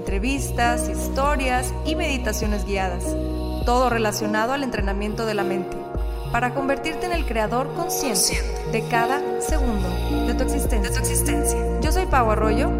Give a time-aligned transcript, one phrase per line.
[0.00, 3.04] entrevistas, historias y meditaciones guiadas,
[3.66, 5.76] todo relacionado al entrenamiento de la mente,
[6.32, 8.42] para convertirte en el creador consciente
[8.72, 9.88] de cada segundo
[10.26, 11.80] de tu existencia.
[11.82, 12.70] Yo soy Pau Arroyo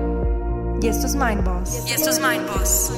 [0.80, 1.84] y esto es Mind Boss.
[1.86, 2.90] Y esto es Mind Boss.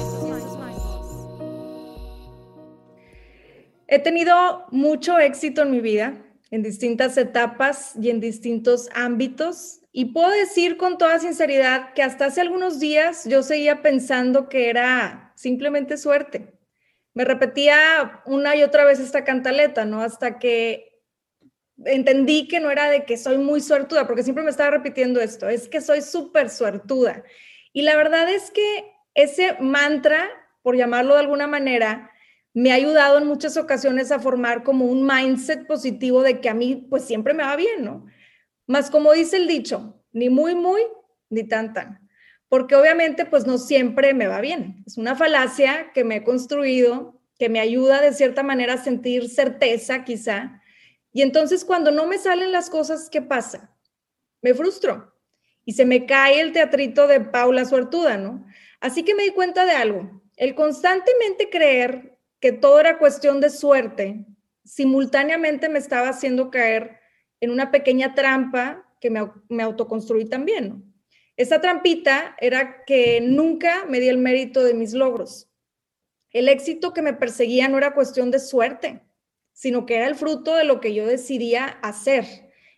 [3.87, 6.13] He tenido mucho éxito en mi vida,
[6.49, 12.25] en distintas etapas y en distintos ámbitos y puedo decir con toda sinceridad que hasta
[12.25, 16.51] hace algunos días yo seguía pensando que era simplemente suerte.
[17.13, 20.01] Me repetía una y otra vez esta cantaleta, ¿no?
[20.01, 21.03] Hasta que
[21.85, 25.47] entendí que no era de que soy muy suertuda, porque siempre me estaba repitiendo esto,
[25.47, 27.23] es que soy súper suertuda.
[27.71, 30.27] Y la verdad es que ese mantra,
[30.63, 32.09] por llamarlo de alguna manera,
[32.55, 36.55] me ha ayudado en muchas ocasiones a formar como un mindset positivo de que a
[36.55, 38.07] mí pues siempre me va bien, ¿no?
[38.67, 40.81] Más como dice el dicho, ni muy, muy,
[41.29, 42.07] ni tan, tan.
[42.47, 44.83] Porque obviamente, pues no siempre me va bien.
[44.85, 49.27] Es una falacia que me he construido, que me ayuda de cierta manera a sentir
[49.29, 50.61] certeza, quizá.
[51.11, 53.75] Y entonces cuando no me salen las cosas, ¿qué pasa?
[54.41, 55.13] Me frustro
[55.65, 58.45] y se me cae el teatrito de Paula Suertuda, ¿no?
[58.79, 60.21] Así que me di cuenta de algo.
[60.35, 64.25] El constantemente creer que todo era cuestión de suerte,
[64.65, 66.99] simultáneamente me estaba haciendo caer
[67.43, 70.93] en una pequeña trampa que me, me autoconstruí también.
[71.35, 75.49] Esa trampita era que nunca me di el mérito de mis logros.
[76.31, 79.01] El éxito que me perseguía no era cuestión de suerte,
[79.51, 82.25] sino que era el fruto de lo que yo decidía hacer,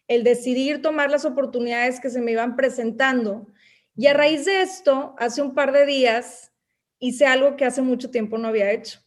[0.07, 3.53] el decidir tomar las oportunidades que se me iban presentando.
[3.95, 6.51] Y a raíz de esto, hace un par de días,
[6.97, 8.99] hice algo que hace mucho tiempo no había hecho.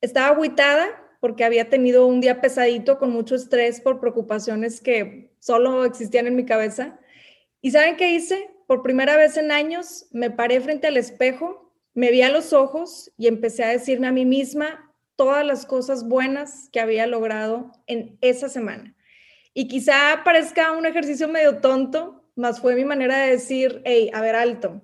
[0.00, 5.84] Estaba aguitada porque había tenido un día pesadito con mucho estrés por preocupaciones que solo
[5.84, 6.98] existían en mi cabeza.
[7.60, 8.50] ¿Y saben qué hice?
[8.66, 13.12] Por primera vez en años me paré frente al espejo, me vi a los ojos
[13.16, 18.18] y empecé a decirme a mí misma todas las cosas buenas que había logrado en
[18.20, 18.94] esa semana.
[19.54, 24.20] Y quizá parezca un ejercicio medio tonto, más fue mi manera de decir, hey, a
[24.20, 24.82] ver, alto,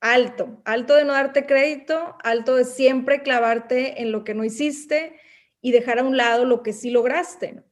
[0.00, 5.16] alto, alto de no darte crédito, alto de siempre clavarte en lo que no hiciste,
[5.60, 7.62] y dejar a un lado lo que sí lograste.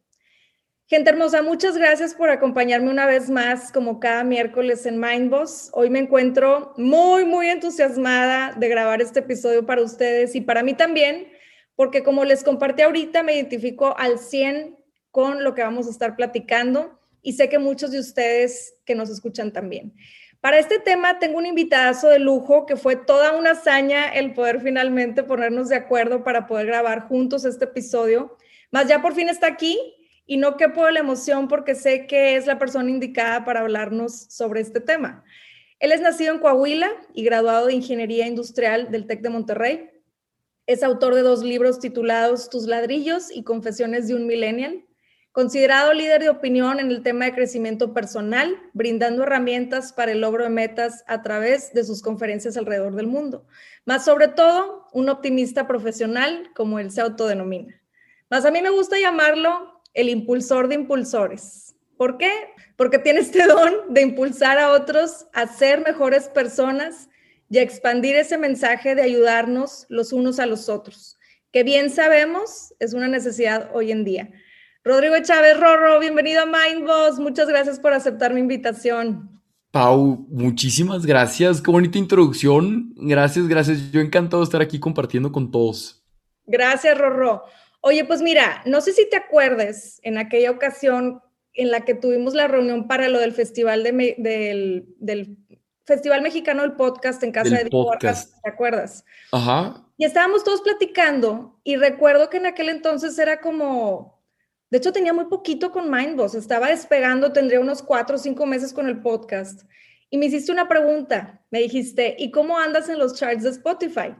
[0.89, 5.71] Gente hermosa, muchas gracias por acompañarme una vez más, como cada miércoles en Mindboss.
[5.73, 10.75] Hoy me encuentro muy, muy entusiasmada de grabar este episodio para ustedes y para mí
[10.75, 11.27] también,
[11.75, 14.79] porque como les compartí ahorita, me identifico al 100
[15.11, 19.11] con lo que vamos a estar platicando y sé que muchos de ustedes que nos
[19.11, 19.93] escuchan también.
[20.41, 24.61] Para este tema tengo un invitadazo de lujo que fue toda una hazaña el poder
[24.61, 28.37] finalmente ponernos de acuerdo para poder grabar juntos este episodio.
[28.71, 29.79] Más ya por fin está aquí
[30.27, 34.13] y no quepo de la emoción porque sé que es la persona indicada para hablarnos
[34.29, 35.25] sobre este tema.
[35.79, 39.91] Él es nacido en Coahuila y graduado de Ingeniería Industrial del TEC de Monterrey.
[40.67, 44.85] Es autor de dos libros titulados Tus ladrillos y Confesiones de un Millennial
[45.37, 50.45] Considerado líder de opinión en el tema de crecimiento personal, brindando herramientas para el logro
[50.45, 53.47] de metas a través de sus conferencias alrededor del mundo.
[53.85, 57.79] Más sobre todo, un optimista profesional, como él se autodenomina.
[58.31, 61.75] Más a mí me gusta llamarlo el impulsor de impulsores.
[61.99, 62.33] ¿Por qué?
[62.77, 67.11] Porque tiene este don de impulsar a otros a ser mejores personas
[67.51, 71.19] y a expandir ese mensaje de ayudarnos los unos a los otros,
[71.53, 74.31] que bien sabemos es una necesidad hoy en día.
[74.87, 77.19] Rodrigo Chávez Rorro, bienvenido a Mindboss.
[77.19, 79.43] Muchas gracias por aceptar mi invitación.
[79.73, 81.61] Pau, muchísimas gracias.
[81.61, 82.93] Qué bonita introducción.
[82.95, 83.91] Gracias, gracias.
[83.91, 86.07] Yo encantado de estar aquí compartiendo con todos.
[86.47, 87.43] Gracias, Rorro.
[87.81, 91.21] Oye, pues mira, no sé si te acuerdes en aquella ocasión
[91.53, 95.37] en la que tuvimos la reunión para lo del festival del,
[95.85, 98.41] Festival Mexicano del Podcast en casa de podcast.
[98.41, 99.05] ¿te acuerdas?
[99.33, 99.85] Ajá.
[99.99, 104.16] Y estábamos todos platicando y recuerdo que en aquel entonces era como
[104.71, 108.73] de hecho, tenía muy poquito con Mindboss, estaba despegando, tendría unos cuatro o cinco meses
[108.73, 109.63] con el podcast.
[110.11, 114.15] Y me hiciste una pregunta, me dijiste, ¿y cómo andas en los charts de Spotify?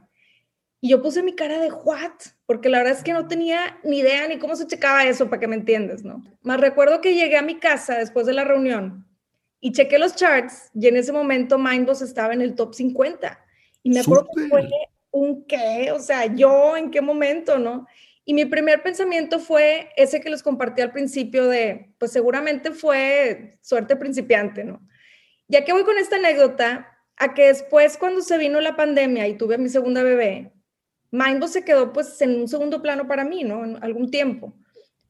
[0.79, 2.11] Y yo puse mi cara de what,
[2.45, 5.39] porque la verdad es que no tenía ni idea ni cómo se checaba eso, para
[5.39, 6.23] que me entiendas, ¿no?
[6.43, 9.05] Más recuerdo que llegué a mi casa después de la reunión
[9.59, 13.43] y chequé los charts y en ese momento Mindboss estaba en el top 50.
[13.83, 14.69] Y me acuerdo que fue
[15.11, 15.91] ¿un qué?
[15.91, 17.87] O sea, ¿yo en qué momento, no?
[18.29, 23.57] Y mi primer pensamiento fue ese que les compartí al principio de, pues seguramente fue
[23.61, 24.85] suerte principiante, ¿no?
[25.47, 29.37] Ya que voy con esta anécdota, a que después cuando se vino la pandemia y
[29.37, 30.51] tuve a mi segunda bebé,
[31.09, 33.63] Mindbo se quedó pues en un segundo plano para mí, ¿no?
[33.63, 34.53] En algún tiempo.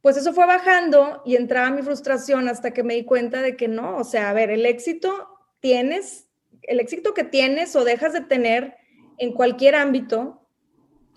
[0.04, 3.68] Pues eso fue bajando y entraba mi frustración hasta que me di cuenta de que
[3.68, 5.28] no, o sea, a ver, el éxito
[5.60, 6.28] tienes,
[6.62, 8.75] el éxito que tienes o dejas de tener
[9.18, 10.47] en cualquier ámbito,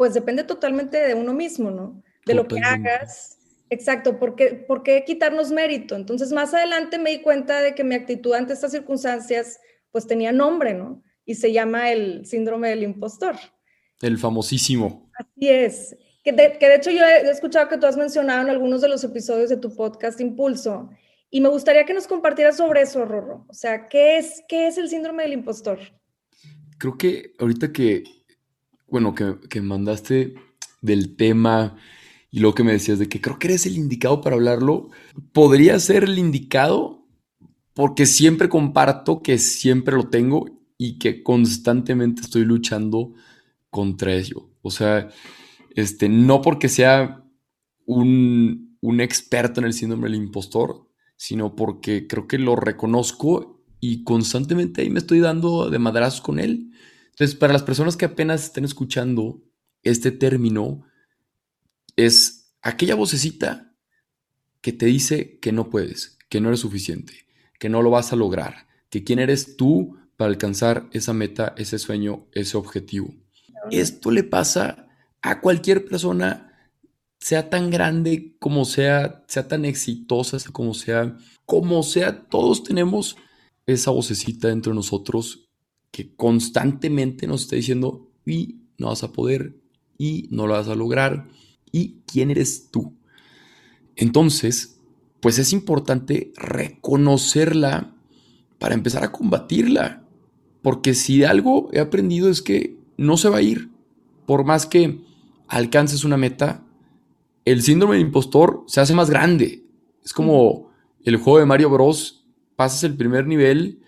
[0.01, 2.03] pues depende totalmente de uno mismo, ¿no?
[2.25, 3.37] De lo que hagas.
[3.69, 5.95] Exacto, porque ¿por qué quitarnos mérito?
[5.95, 9.61] Entonces, más adelante me di cuenta de que mi actitud ante estas circunstancias,
[9.91, 11.03] pues tenía nombre, ¿no?
[11.27, 13.37] Y se llama el síndrome del impostor.
[14.01, 15.11] El famosísimo.
[15.19, 15.95] Así es.
[16.25, 18.89] Que de, que de hecho yo he escuchado que tú has mencionado en algunos de
[18.89, 20.89] los episodios de tu podcast Impulso.
[21.29, 23.45] Y me gustaría que nos compartieras sobre eso, Rorro.
[23.51, 25.79] O sea, ¿qué es, qué es el síndrome del impostor?
[26.79, 28.20] Creo que ahorita que,
[28.91, 30.35] bueno, que, que mandaste
[30.83, 31.77] del tema
[32.31, 34.89] y lo que me decías de que creo que eres el indicado para hablarlo,
[35.33, 37.07] podría ser el indicado
[37.75, 40.47] porque siempre comparto que siempre lo tengo
[40.79, 43.13] y que constantemente estoy luchando
[43.69, 44.49] contra ello.
[44.63, 45.09] O sea,
[45.75, 47.25] este, no porque sea
[47.87, 54.05] un, un experto en el síndrome del impostor, sino porque creo que lo reconozco y
[54.05, 56.71] constantemente ahí me estoy dando de madrazos con él.
[57.21, 59.43] Entonces, para las personas que apenas estén escuchando
[59.83, 60.87] este término,
[61.95, 63.75] es aquella vocecita
[64.63, 67.27] que te dice que no puedes, que no eres suficiente,
[67.59, 71.79] que no lo vas a lograr, que quién eres tú para alcanzar esa meta, ese
[71.79, 73.15] sueño, ese objetivo.
[73.71, 74.89] Esto le pasa
[75.21, 76.73] a cualquier persona,
[77.19, 83.19] sea tan grande como sea, sea tan exitosa como sea, como sea, todos tenemos
[83.67, 85.50] esa vocecita dentro de nosotros
[85.91, 89.57] que constantemente nos está diciendo, y no vas a poder,
[89.99, 91.29] y no lo vas a lograr,
[91.73, 92.95] y quién eres tú.
[93.97, 94.81] Entonces,
[95.21, 97.95] pues es importante reconocerla
[98.59, 100.05] para empezar a combatirla.
[100.63, 103.71] Porque si algo he aprendido es que no se va a ir.
[104.27, 105.01] Por más que
[105.49, 106.65] alcances una meta,
[107.45, 109.65] el síndrome del impostor se hace más grande.
[110.05, 110.71] Es como
[111.05, 112.27] el juego de Mario Bros.
[112.57, 113.81] Pasas el primer nivel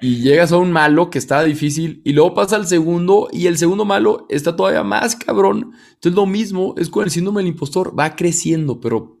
[0.00, 3.58] y llegas a un malo que está difícil y luego pasa al segundo y el
[3.58, 5.72] segundo malo está todavía más cabrón.
[5.94, 9.20] Entonces lo mismo es con el síndrome del impostor, va creciendo, pero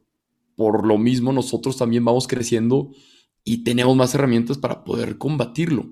[0.56, 2.90] por lo mismo nosotros también vamos creciendo
[3.44, 5.86] y tenemos más herramientas para poder combatirlo.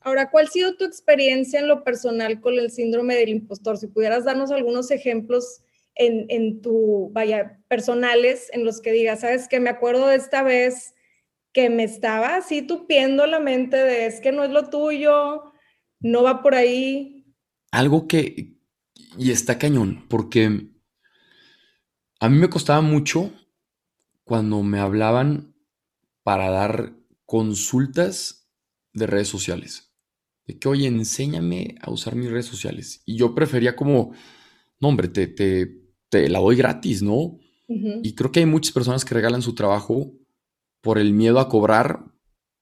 [0.00, 3.76] Ahora, ¿cuál ha sido tu experiencia en lo personal con el síndrome del impostor?
[3.76, 5.62] Si pudieras darnos algunos ejemplos
[5.94, 10.42] en, en tu, vaya, personales en los que digas, sabes que me acuerdo de esta
[10.42, 10.94] vez
[11.52, 15.52] que me estaba así tupiendo la mente de es que no es lo tuyo,
[16.00, 17.26] no va por ahí.
[17.70, 18.56] Algo que,
[19.16, 20.70] y está cañón, porque
[22.20, 23.32] a mí me costaba mucho
[24.24, 25.54] cuando me hablaban
[26.22, 28.50] para dar consultas
[28.92, 29.88] de redes sociales
[30.48, 33.02] de que, oye, enséñame a usar mis redes sociales.
[33.04, 34.12] Y yo prefería como,
[34.80, 37.38] no, hombre, te, te, te la doy gratis, ¿no?
[37.68, 40.14] Y creo que hay muchas personas que regalan su trabajo
[40.80, 42.04] por el miedo a cobrar,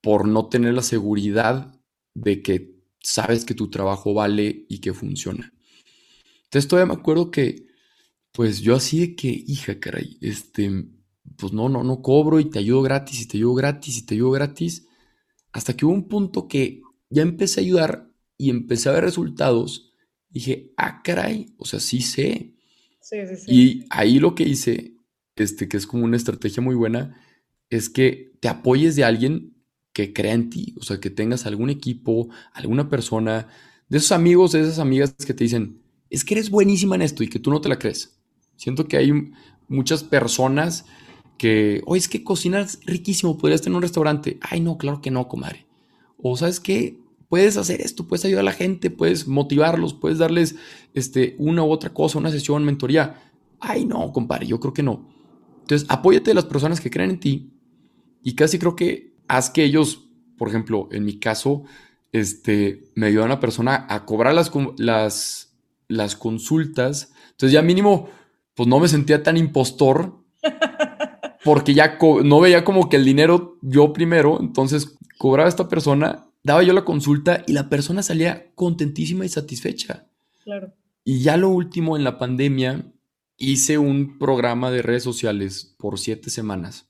[0.00, 1.80] por no tener la seguridad
[2.14, 5.52] de que sabes que tu trabajo vale y que funciona.
[6.44, 7.66] Entonces todavía me acuerdo que,
[8.32, 10.86] pues yo así de que, hija, caray, este,
[11.36, 14.14] pues no, no, no cobro y te ayudo gratis y te ayudo gratis y te
[14.14, 14.86] ayudo gratis.
[15.52, 19.92] Hasta que hubo un punto que ya empecé a ayudar y empecé a ver resultados,
[20.28, 22.54] dije, ah, caray, o sea, sí sé.
[23.00, 23.44] Sí, sí, sí.
[23.48, 24.96] Y ahí lo que hice,
[25.36, 27.20] este, que es como una estrategia muy buena,
[27.70, 29.54] es que te apoyes de alguien
[29.92, 33.48] que crea en ti, o sea, que tengas algún equipo, alguna persona,
[33.88, 35.80] de esos amigos, de esas amigas que te dicen,
[36.10, 38.18] es que eres buenísima en esto y que tú no te la crees.
[38.56, 39.12] Siento que hay
[39.68, 40.84] muchas personas
[41.38, 44.38] que, oye, es que cocinas riquísimo, podrías tener un restaurante.
[44.42, 45.66] Ay, no, claro que no, comadre.
[46.18, 50.56] O sabes qué, puedes hacer esto, puedes ayudar a la gente, puedes motivarlos, puedes darles
[50.94, 53.32] este, una u otra cosa, una sesión, mentoría.
[53.60, 55.08] Ay, no, compadre, yo creo que no.
[55.60, 57.55] Entonces, apóyate de las personas que creen en ti
[58.26, 61.62] y casi creo que haz que ellos, por ejemplo, en mi caso,
[62.10, 65.56] este, me ayudan a una persona a cobrar las, las,
[65.86, 67.12] las consultas.
[67.30, 68.08] Entonces, ya mínimo,
[68.54, 70.24] pues no me sentía tan impostor
[71.44, 76.64] porque ya no veía como que el dinero yo primero, entonces cobraba esta persona, daba
[76.64, 80.08] yo la consulta y la persona salía contentísima y satisfecha.
[80.42, 80.74] Claro.
[81.04, 82.92] Y ya lo último, en la pandemia,
[83.36, 86.88] hice un programa de redes sociales por siete semanas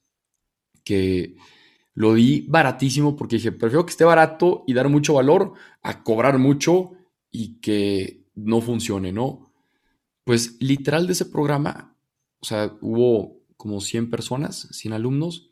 [0.86, 1.34] que
[1.94, 6.38] lo di baratísimo porque dije, prefiero que esté barato y dar mucho valor a cobrar
[6.38, 6.92] mucho
[7.32, 9.52] y que no funcione, ¿no?
[10.22, 11.96] Pues literal de ese programa,
[12.38, 15.48] o sea, hubo como 100 personas, 100 alumnos,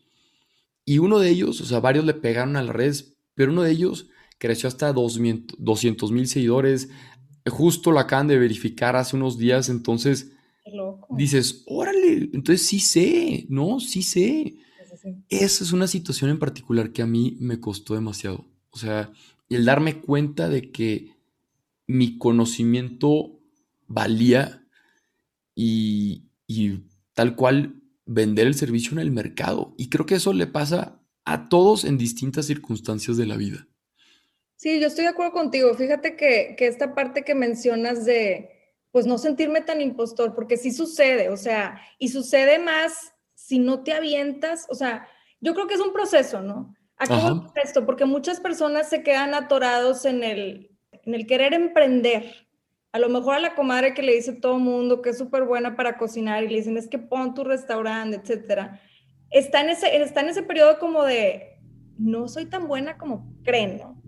[0.84, 3.72] y uno de ellos, o sea, varios le pegaron a las redes, pero uno de
[3.72, 6.90] ellos creció hasta 200 mil seguidores.
[7.46, 10.30] Justo lo acaban de verificar hace unos días, entonces
[11.10, 14.58] dices, órale, entonces sí sé, no, sí sé.
[15.28, 18.46] Esa es una situación en particular que a mí me costó demasiado.
[18.70, 19.12] O sea,
[19.48, 21.12] el darme cuenta de que
[21.86, 23.38] mi conocimiento
[23.86, 24.66] valía
[25.54, 26.80] y, y
[27.12, 29.74] tal cual vender el servicio en el mercado.
[29.76, 33.66] Y creo que eso le pasa a todos en distintas circunstancias de la vida.
[34.56, 35.74] Sí, yo estoy de acuerdo contigo.
[35.74, 38.50] Fíjate que, que, esta parte que mencionas de,
[38.90, 43.13] pues no sentirme tan impostor, porque sí sucede, o sea, y sucede más
[43.46, 45.06] si no te avientas, o sea,
[45.38, 46.74] yo creo que es un proceso, ¿no?
[46.96, 52.48] Acabo esto, porque muchas personas se quedan atorados en el, en el querer emprender.
[52.92, 55.76] A lo mejor a la comadre que le dice todo mundo que es súper buena
[55.76, 58.80] para cocinar y le dicen es que pon tu restaurante, etcétera.
[59.28, 61.58] Está en, ese, está en ese periodo como de
[61.98, 64.02] no soy tan buena como creen, ¿no?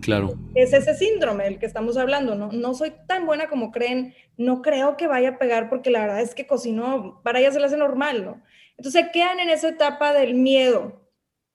[0.00, 0.34] Claro.
[0.54, 2.50] Es ese síndrome del que estamos hablando, ¿no?
[2.52, 6.20] No soy tan buena como creen, no creo que vaya a pegar porque la verdad
[6.20, 8.42] es que cocino, para ella se le hace normal, ¿no?
[8.76, 11.02] Entonces quedan en esa etapa del miedo.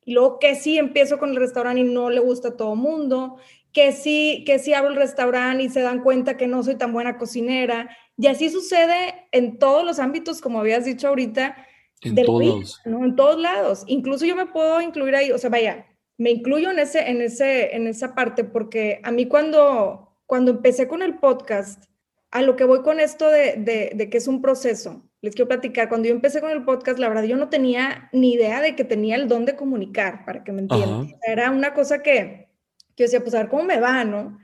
[0.03, 3.37] Y luego que sí empiezo con el restaurante y no le gusta a todo mundo,
[3.73, 6.93] que sí, que sí abro el restaurante y se dan cuenta que no soy tan
[6.93, 7.89] buena cocinera.
[8.15, 11.57] Y así sucede en todos los ámbitos, como habías dicho ahorita.
[12.01, 12.79] En todos.
[12.85, 13.03] ¿no?
[13.03, 13.83] En todos lados.
[13.87, 17.75] Incluso yo me puedo incluir ahí, o sea, vaya, me incluyo en, ese, en, ese,
[17.75, 21.85] en esa parte porque a mí cuando, cuando empecé con el podcast,
[22.31, 25.89] a lo que voy con esto de, de, que es un proceso, les quiero platicar,
[25.89, 28.83] cuando yo empecé con el podcast, la verdad yo no tenía ni idea de que
[28.83, 31.15] tenía el don de comunicar, para que me entiendan.
[31.25, 32.49] Era una cosa que,
[32.95, 34.37] que yo decía, pues a ver cómo me va, ¿no?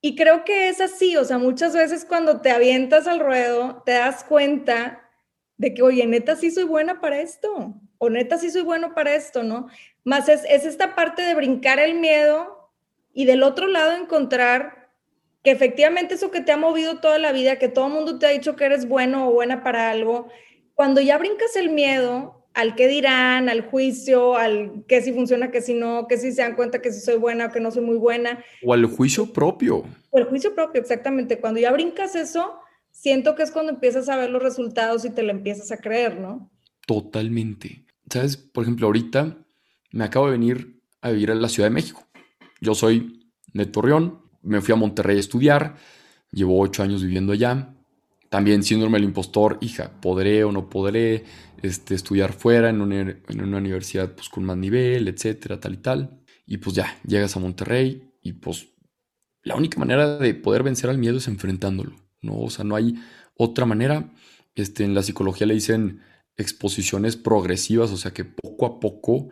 [0.00, 3.92] Y creo que es así, o sea, muchas veces cuando te avientas al ruedo, te
[3.92, 5.10] das cuenta
[5.56, 9.14] de que, oye, neta sí soy buena para esto, o neta sí soy bueno para
[9.14, 9.68] esto, ¿no?
[10.04, 12.70] Más es, esta parte de brincar el miedo
[13.12, 14.90] y del otro lado encontrar
[15.42, 18.26] que efectivamente eso que te ha movido toda la vida, que todo el mundo te
[18.26, 20.28] ha dicho que eres bueno o buena para algo,
[20.74, 25.60] cuando ya brincas el miedo al qué dirán, al juicio, al que si funciona, que
[25.60, 27.82] si no, que si se dan cuenta que si soy buena o que no soy
[27.82, 28.44] muy buena.
[28.64, 29.84] O al juicio propio.
[30.10, 31.40] O el juicio propio, exactamente.
[31.40, 32.60] Cuando ya brincas eso,
[32.92, 36.20] siento que es cuando empiezas a ver los resultados y te lo empiezas a creer,
[36.20, 36.48] ¿no?
[36.86, 37.83] Totalmente.
[38.14, 38.36] ¿Sabes?
[38.36, 39.44] Por ejemplo, ahorita
[39.90, 42.06] me acabo de venir a vivir a la Ciudad de México.
[42.60, 45.74] Yo soy de Torreón, me fui a Monterrey a estudiar,
[46.30, 47.74] llevo ocho años viviendo allá.
[48.28, 51.24] También síndrome del impostor, hija, ¿podré o no podré
[51.60, 55.78] este, estudiar fuera en una, en una universidad pues, con más nivel, etcétera, tal y
[55.78, 56.20] tal?
[56.46, 58.68] Y pues ya, llegas a Monterrey y pues
[59.42, 62.38] la única manera de poder vencer al miedo es enfrentándolo, ¿no?
[62.38, 62.94] O sea, no hay
[63.36, 64.12] otra manera.
[64.54, 66.00] Este, en la psicología le dicen
[66.36, 69.28] exposiciones progresivas, o sea que poco a poco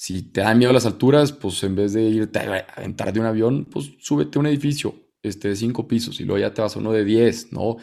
[0.00, 3.26] si te da miedo las alturas, pues en vez de irte a aventar de un
[3.26, 6.74] avión, pues súbete a un edificio este, de cinco pisos y luego ya te vas
[6.74, 7.76] a uno de diez, ¿no?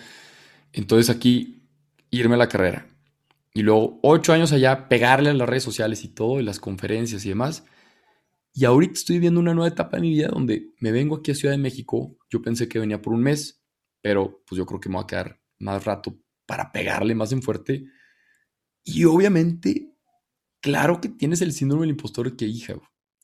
[0.73, 1.69] Entonces aquí
[2.09, 2.87] irme a la carrera.
[3.53, 7.23] Y luego ocho años allá, pegarle a las redes sociales y todo, y las conferencias
[7.23, 7.65] y demás.
[8.51, 11.35] Y ahorita estoy viviendo una nueva etapa de mi vida donde me vengo aquí a
[11.35, 12.17] Ciudad de México.
[12.31, 13.63] Yo pensé que venía por un mes,
[14.01, 17.43] pero pues yo creo que me voy a quedar más rato para pegarle más en
[17.43, 17.85] fuerte.
[18.87, 19.91] Y obviamente
[20.61, 22.75] claro que tienes el síndrome del impostor que, hija,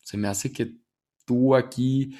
[0.01, 0.75] se me hace que
[1.25, 2.17] tú aquí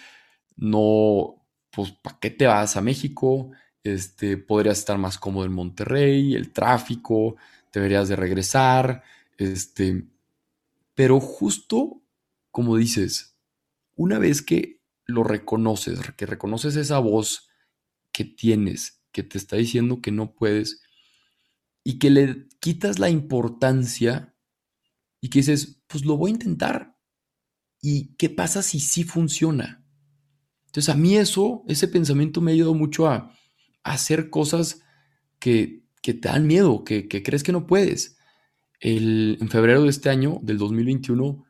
[0.56, 3.52] no, pues, ¿para qué te vas a México?
[3.84, 7.36] Este, podrías estar más cómodo en Monterrey, el tráfico,
[7.74, 9.04] deberías de regresar,
[9.38, 10.06] este,
[10.96, 12.04] pero justo
[12.54, 13.36] como dices,
[13.96, 17.50] una vez que lo reconoces, que reconoces esa voz
[18.12, 20.83] que tienes, que te está diciendo que no puedes,
[21.84, 24.36] y que le quitas la importancia
[25.20, 26.98] y que dices, pues lo voy a intentar.
[27.82, 29.86] ¿Y qué pasa si sí funciona?
[30.66, 33.32] Entonces a mí eso, ese pensamiento me ha ayudado mucho a,
[33.84, 34.82] hacer cosas
[35.40, 38.18] que, te dan miedo, que, crees que no puedes.
[38.80, 41.46] El, en febrero de este año, del 2021,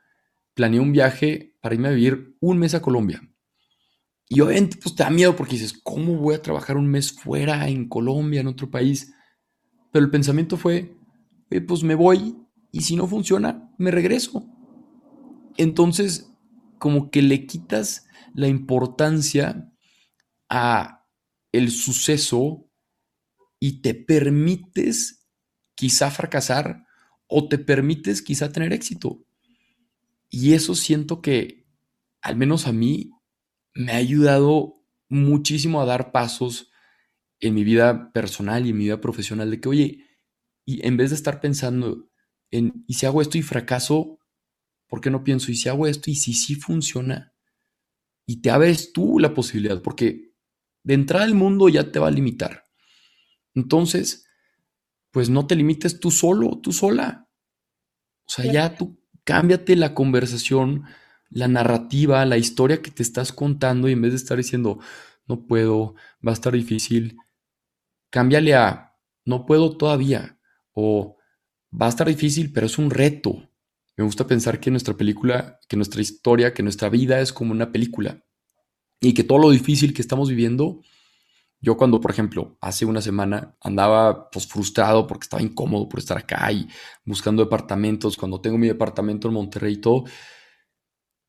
[0.56, 3.22] planeé un viaje para irme a vivir un mes a Colombia.
[4.28, 7.68] Y obviamente pues te da miedo porque dices, ¿cómo voy a trabajar un mes fuera,
[7.68, 9.14] en Colombia, en otro país?
[9.94, 10.98] Pero el pensamiento fue,
[11.68, 12.36] pues me voy
[12.72, 14.44] y si no funciona, me regreso.
[15.56, 16.34] Entonces,
[16.80, 19.72] como que le quitas la importancia
[20.50, 21.06] a
[21.52, 22.68] el suceso
[23.60, 25.28] y te permites
[25.76, 26.88] quizá fracasar
[27.28, 29.24] o te permites quizá tener éxito.
[30.28, 31.68] Y eso siento que,
[32.20, 33.12] al menos a mí,
[33.76, 36.73] me ha ayudado muchísimo a dar pasos
[37.48, 40.06] en mi vida personal y en mi vida profesional de que, oye,
[40.66, 42.10] y en vez de estar pensando
[42.52, 44.20] en, ¿y si hago esto y fracaso?
[44.88, 47.34] ¿Por qué no pienso, ¿y si hago esto y si sí funciona?
[48.26, 50.34] Y te abres tú la posibilidad, porque
[50.84, 52.66] de entrada al mundo ya te va a limitar.
[53.56, 54.26] Entonces,
[55.12, 57.30] pues no te limites tú solo, tú sola.
[58.26, 60.84] O sea, ya tú cámbiate la conversación,
[61.30, 64.80] la narrativa, la historia que te estás contando y en vez de estar diciendo,
[65.28, 65.96] no puedo,
[66.26, 67.18] va a estar difícil,
[68.14, 70.38] cámbiale a, no puedo todavía
[70.72, 71.18] o
[71.74, 73.50] va a estar difícil, pero es un reto.
[73.98, 77.72] Me gusta pensar que nuestra película, que nuestra historia, que nuestra vida es como una
[77.72, 78.24] película
[79.00, 80.82] y que todo lo difícil que estamos viviendo
[81.60, 86.18] yo cuando, por ejemplo, hace una semana andaba pues frustrado porque estaba incómodo por estar
[86.18, 86.68] acá y
[87.06, 90.04] buscando departamentos, cuando tengo mi departamento en Monterrey y todo,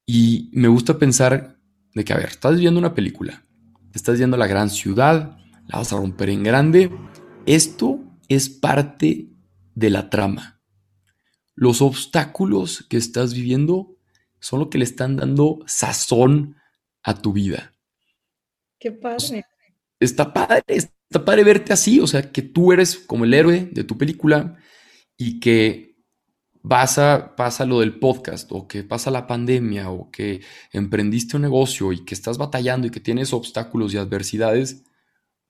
[0.04, 1.56] y me gusta pensar
[1.94, 3.46] de que, a ver, estás viendo una película,
[3.94, 6.90] estás viendo la gran ciudad, la vas a romper en grande,
[7.46, 9.28] esto es parte
[9.74, 10.60] de la trama.
[11.54, 13.96] Los obstáculos que estás viviendo
[14.40, 16.56] son lo que le están dando sazón
[17.02, 17.72] a tu vida.
[18.78, 19.44] Qué padre
[20.04, 23.84] está padre, está padre verte así, o sea, que tú eres como el héroe de
[23.84, 24.56] tu película
[25.16, 25.96] y que
[26.66, 30.42] pasa, pasa lo del podcast o que pasa la pandemia o que
[30.72, 34.84] emprendiste un negocio y que estás batallando y que tienes obstáculos y adversidades,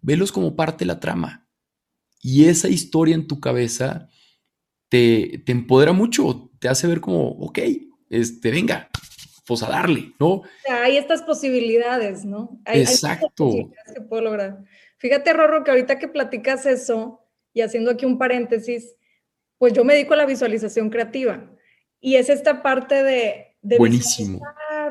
[0.04, 1.48] velos como parte de la trama.
[2.20, 4.08] Y esa historia en tu cabeza
[4.88, 7.58] te, te empodera mucho, te hace ver como, ok,
[8.10, 8.90] este, venga,
[9.46, 10.42] pues a darle, ¿no?
[10.68, 12.60] Hay estas posibilidades, ¿no?
[12.66, 13.70] Exacto.
[13.94, 14.62] que puedo lograr.
[14.98, 17.20] Fíjate, Rorro, que ahorita que platicas eso,
[17.52, 18.94] y haciendo aquí un paréntesis,
[19.58, 21.50] pues yo me dedico a la visualización creativa.
[22.00, 23.56] Y es esta parte de...
[23.62, 24.40] de Buenísimo.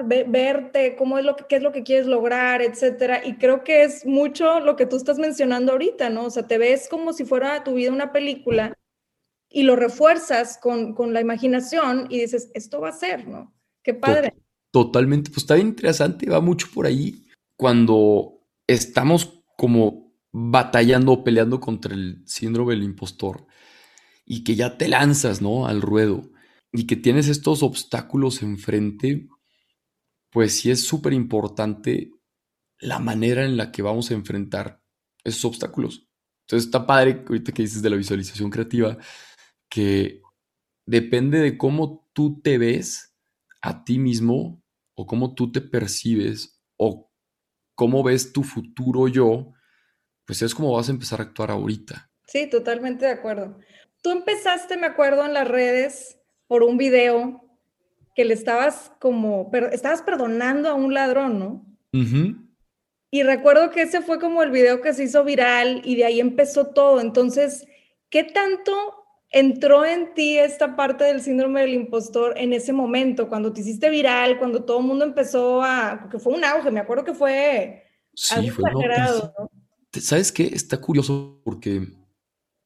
[0.01, 3.21] Verte, cómo es lo que, qué es lo que quieres lograr, etcétera.
[3.25, 6.25] Y creo que es mucho lo que tú estás mencionando ahorita, ¿no?
[6.25, 8.73] O sea, te ves como si fuera tu vida una película
[9.49, 13.53] y lo refuerzas con, con la imaginación y dices, esto va a ser, ¿no?
[13.83, 14.33] Qué padre.
[14.71, 21.59] Totalmente, pues está bien interesante, va mucho por ahí cuando estamos como batallando o peleando
[21.59, 23.45] contra el síndrome del impostor
[24.25, 25.67] y que ya te lanzas, ¿no?
[25.67, 26.31] Al ruedo
[26.73, 29.27] y que tienes estos obstáculos enfrente,
[30.33, 32.11] pues sí es súper importante
[32.79, 34.81] la manera en la que vamos a enfrentar
[35.23, 36.09] esos obstáculos.
[36.41, 38.97] Entonces está padre, ahorita que dices de la visualización creativa,
[39.69, 40.21] que
[40.85, 43.15] depende de cómo tú te ves
[43.61, 44.63] a ti mismo,
[44.95, 47.11] o cómo tú te percibes o
[47.75, 49.53] cómo ves tu futuro yo,
[50.25, 52.11] pues es como vas a empezar a actuar ahorita.
[52.27, 53.59] Sí, totalmente de acuerdo.
[54.01, 57.42] Tú empezaste, me acuerdo, en las redes por un video
[58.15, 61.65] que le estabas como, pero estabas perdonando a un ladrón, ¿no?
[63.11, 66.19] Y recuerdo que ese fue como el video que se hizo viral y de ahí
[66.19, 66.99] empezó todo.
[66.99, 67.67] Entonces,
[68.09, 68.73] ¿qué tanto
[69.33, 73.89] entró en ti esta parte del síndrome del impostor en ese momento, cuando te hiciste
[73.89, 77.83] viral, cuando todo el mundo empezó a, que fue un auge, me acuerdo que fue...
[78.15, 79.33] Sí, fue exagerado,
[79.99, 80.45] ¿Sabes qué?
[80.45, 81.87] Está curioso porque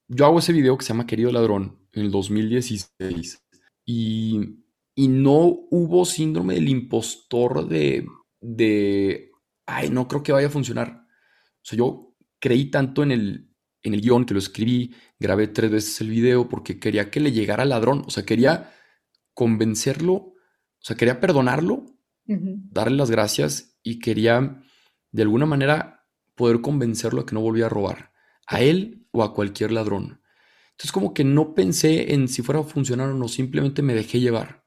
[0.07, 3.43] yo hago ese video que se llama Querido Ladrón en el 2016
[3.85, 4.59] y,
[4.99, 8.07] y no hubo síndrome del impostor de,
[8.41, 9.29] de,
[9.67, 11.05] ay, no creo que vaya a funcionar.
[11.07, 15.69] O sea, yo creí tanto en el, en el guion que lo escribí, grabé tres
[15.69, 18.73] veces el video porque quería que le llegara al ladrón, o sea, quería
[19.35, 20.35] convencerlo, o
[20.79, 21.85] sea, quería perdonarlo,
[22.25, 24.63] darle las gracias y quería
[25.11, 28.13] de alguna manera poder convencerlo a que no volviera a robar,
[28.47, 30.23] a él o a cualquier ladrón.
[30.71, 34.19] Entonces como que no pensé en si fuera a funcionar o no, simplemente me dejé
[34.19, 34.65] llevar.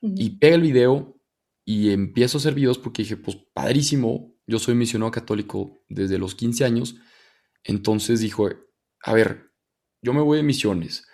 [0.00, 1.20] Y pega el video
[1.64, 6.34] y empiezo a hacer videos porque dije, pues padrísimo, yo soy misionero católico desde los
[6.34, 6.96] 15 años,
[7.64, 8.48] entonces dijo,
[9.02, 9.50] a ver,
[10.02, 11.06] yo me voy de misiones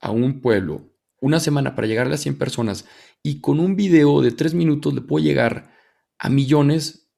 [0.00, 2.84] a un pueblo una semana para llegar a las 100 personas
[3.22, 5.72] y con un video de tres minutos le puedo llegar
[6.18, 7.08] a millones,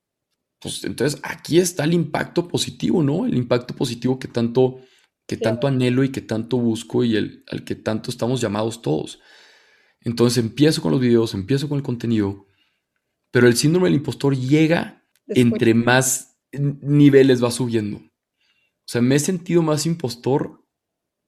[0.60, 3.24] pues entonces aquí está el impacto positivo, ¿no?
[3.26, 4.80] El impacto positivo que tanto,
[5.26, 9.20] que tanto anhelo y que tanto busco y el, al que tanto estamos llamados todos.
[10.04, 12.46] Entonces empiezo con los videos, empiezo con el contenido,
[13.30, 17.98] pero el síndrome del impostor llega entre más niveles va subiendo.
[17.98, 20.62] O sea, me he sentido más impostor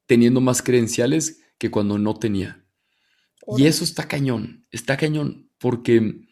[0.07, 2.65] teniendo más credenciales que cuando no tenía.
[3.57, 6.27] Y eso está cañón, está cañón, porque,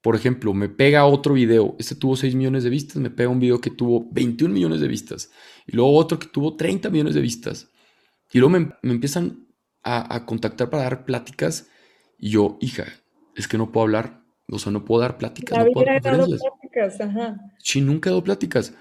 [0.00, 3.40] por ejemplo, me pega otro video, este tuvo 6 millones de vistas, me pega un
[3.40, 5.30] video que tuvo 21 millones de vistas,
[5.66, 7.70] y luego otro que tuvo 30 millones de vistas.
[8.32, 9.46] Y luego me, empiezan
[9.82, 11.68] a, contactar para dar pláticas,
[12.18, 12.84] y yo, hija,
[13.34, 15.58] es que no puedo hablar, o sea, no puedo dar pláticas.
[15.58, 16.98] no puedo dar pláticas,
[17.58, 18.74] Sí, nunca he dado pláticas.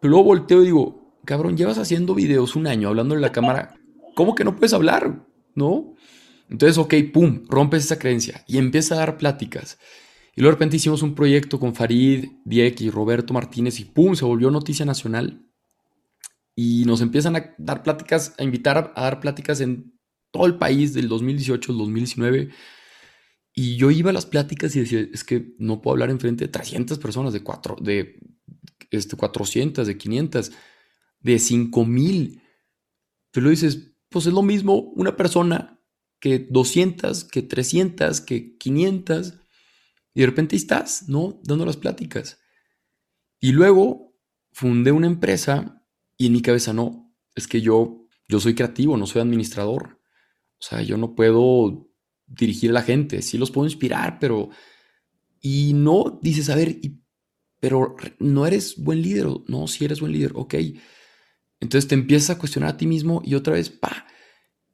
[0.00, 3.74] Pero luego volteo y digo, cabrón, llevas haciendo videos un año hablando en la cámara,
[4.14, 5.26] ¿cómo que no puedes hablar?
[5.54, 5.94] ¿No?
[6.48, 9.78] Entonces, ok, pum, rompes esa creencia y empieza a dar pláticas.
[10.34, 14.14] Y luego de repente hicimos un proyecto con Farid, Diek y Roberto Martínez y pum,
[14.14, 15.46] se volvió noticia nacional.
[16.56, 19.98] Y nos empiezan a dar pláticas, a invitar a, dar pláticas en
[20.30, 22.50] todo el país del 2018 al 2019.
[23.52, 26.52] Y yo iba a las pláticas y decía, es que no puedo hablar enfrente de
[26.52, 28.20] 300 personas, de, cuatro, de
[28.90, 30.52] este, 400, de 500,
[31.20, 32.42] de 5000.
[33.32, 35.80] Pero lo dices, pues es lo mismo una persona
[36.20, 39.34] que 200, que 300, que 500.
[40.14, 41.40] Y de repente estás, ¿no?
[41.44, 42.38] Dando las pláticas.
[43.40, 44.14] Y luego
[44.52, 45.84] fundé una empresa
[46.16, 50.00] y en mi cabeza no, es que yo, yo soy creativo, no soy administrador.
[50.58, 51.89] O sea, yo no puedo
[52.30, 54.50] dirigir a la gente, sí los puedo inspirar, pero...
[55.42, 56.76] Y no dices, a ver,
[57.60, 60.54] pero no eres buen líder, no, si eres buen líder, ok.
[61.60, 64.06] Entonces te empiezas a cuestionar a ti mismo y otra vez, pa.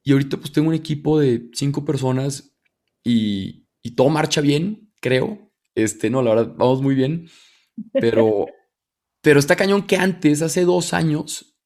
[0.03, 2.57] Y ahorita pues tengo un equipo de cinco personas
[3.03, 5.51] y, y todo marcha bien, creo.
[5.75, 7.29] Este, no, la verdad, vamos muy bien.
[7.93, 8.47] Pero,
[9.21, 11.57] pero está cañón que antes, hace dos años,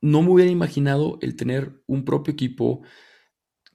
[0.00, 2.82] no me hubiera imaginado el tener un propio equipo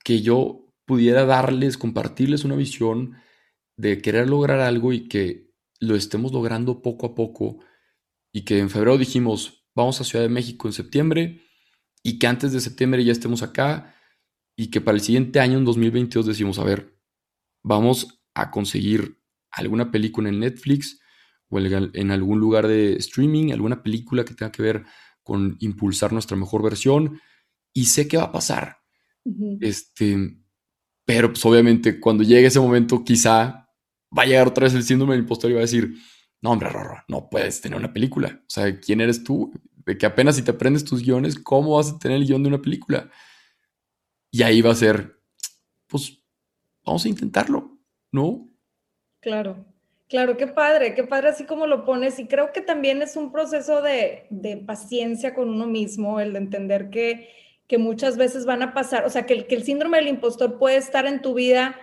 [0.03, 3.15] que yo pudiera darles, compartirles una visión
[3.77, 7.59] de querer lograr algo y que lo estemos logrando poco a poco
[8.33, 11.41] y que en febrero dijimos, vamos a Ciudad de México en septiembre
[12.01, 13.93] y que antes de septiembre ya estemos acá
[14.55, 16.97] y que para el siguiente año, en 2022, decimos, a ver,
[17.61, 19.21] vamos a conseguir
[19.51, 20.99] alguna película en Netflix
[21.49, 24.85] o en algún lugar de streaming, alguna película que tenga que ver
[25.21, 27.21] con impulsar nuestra mejor versión
[27.75, 28.77] y sé qué va a pasar.
[29.59, 30.39] Este,
[31.09, 33.67] pero pues obviamente cuando llegue ese momento quizá
[34.15, 35.95] va a llegar otra vez el síndrome del impostor y va a decir,
[36.39, 36.69] no hombre,
[37.07, 38.39] no puedes tener una película.
[38.43, 39.51] O sea, ¿quién eres tú?
[39.73, 42.49] De que apenas si te aprendes tus guiones, ¿cómo vas a tener el guion de
[42.49, 43.09] una película?
[44.29, 45.19] Y ahí va a ser,
[45.87, 46.21] pues,
[46.85, 47.79] vamos a intentarlo,
[48.11, 48.47] ¿no?
[49.19, 49.65] Claro,
[50.07, 52.19] claro, qué padre, qué padre así como lo pones.
[52.19, 54.27] Y creo que también es un proceso de,
[54.67, 57.29] paciencia con uno mismo, el de entender que,
[57.69, 60.75] que, muchas veces van a pasar, o sea, que, que el síndrome del impostor puede
[60.75, 61.75] estar en tu vida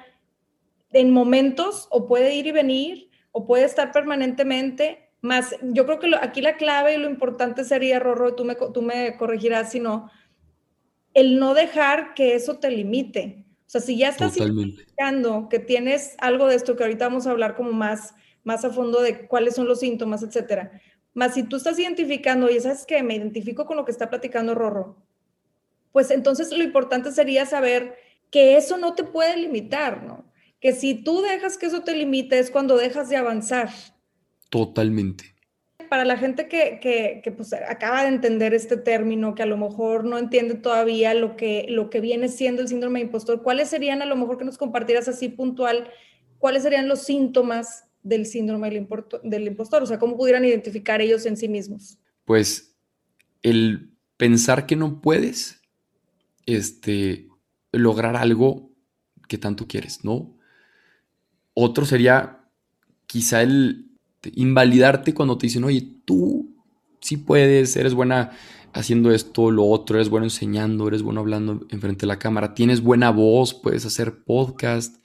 [0.92, 5.11] en momentos o puede ir y venir o puede estar permanentemente.
[5.20, 8.83] Más, yo creo que aquí la clave y lo importante sería, Rorro, tú me, tú
[8.83, 10.11] me corregirás si no,
[11.14, 13.46] el no dejar que eso te limite.
[13.66, 17.31] O sea, si ya estás identificando que tienes algo de esto, que ahorita vamos a
[17.31, 20.81] hablar como más, más a fondo de cuáles son los síntomas, etcétera.
[21.14, 24.55] Más si tú estás identificando, y sabes que me identifico con lo que está platicando
[24.55, 24.96] Rorro,
[25.97, 27.97] pues entonces lo importante sería saber
[28.31, 30.31] que eso no te puede limitar, ¿no?
[30.61, 33.71] Que si tú dejas que eso te limite es cuando dejas de avanzar.
[34.51, 35.35] Totalmente
[35.89, 40.05] para la gente que, que, pues, acaba de entender este término, que a lo mejor
[40.05, 44.03] no entiende todavía lo que, lo que viene siendo el síndrome de impostor, ¿cuáles serían,
[44.03, 45.89] a lo mejor que nos compartieras así puntual,
[46.37, 48.87] cuáles serían los síntomas del síndrome del,
[49.23, 49.83] del impostor?
[49.83, 51.99] O sea, ¿cómo pudieran identificar ellos en sí mismos?
[52.27, 52.77] Pues
[53.41, 55.63] el pensar que no puedes
[56.47, 57.29] este,
[57.73, 58.71] lograr algo
[59.29, 60.39] que tanto quieres, ¿no?
[61.55, 62.49] Otro sería
[63.07, 63.91] quizá el
[64.35, 66.55] invalidarte cuando te dicen, oye, tú
[67.01, 68.33] sí puedes, eres buena
[68.73, 72.83] haciendo esto, lo otro, eres bueno enseñando, eres bueno hablando enfrente de la cámara, tienes
[72.83, 75.03] buena voz, puedes hacer podcast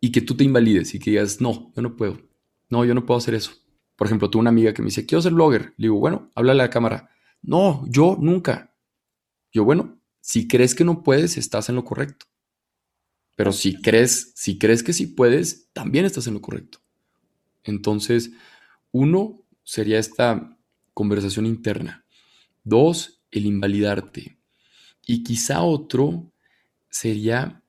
[0.00, 2.18] y que tú te invalides y que digas, no, yo no puedo,
[2.70, 3.52] no, yo no puedo hacer eso.
[3.96, 5.74] Por ejemplo, tuve una amiga que me dice, quiero ser blogger.
[5.76, 7.10] Le digo, bueno, háblale a la cámara.
[7.42, 8.74] No, yo nunca.
[9.52, 12.26] Yo, bueno, si crees que no puedes, estás en lo correcto.
[13.36, 16.78] Pero si crees, si crees que sí puedes, también estás en lo correcto.
[17.64, 18.30] Entonces,
[18.92, 20.56] uno sería esta
[20.94, 22.04] conversación interna.
[22.62, 24.38] Dos, el invalidarte.
[25.06, 26.32] Y quizá otro
[26.88, 27.62] sería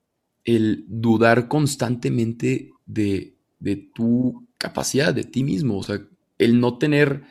[0.43, 5.79] el dudar constantemente de, de tu capacidad, de ti mismo.
[5.79, 6.05] O sea,
[6.37, 7.23] el no tener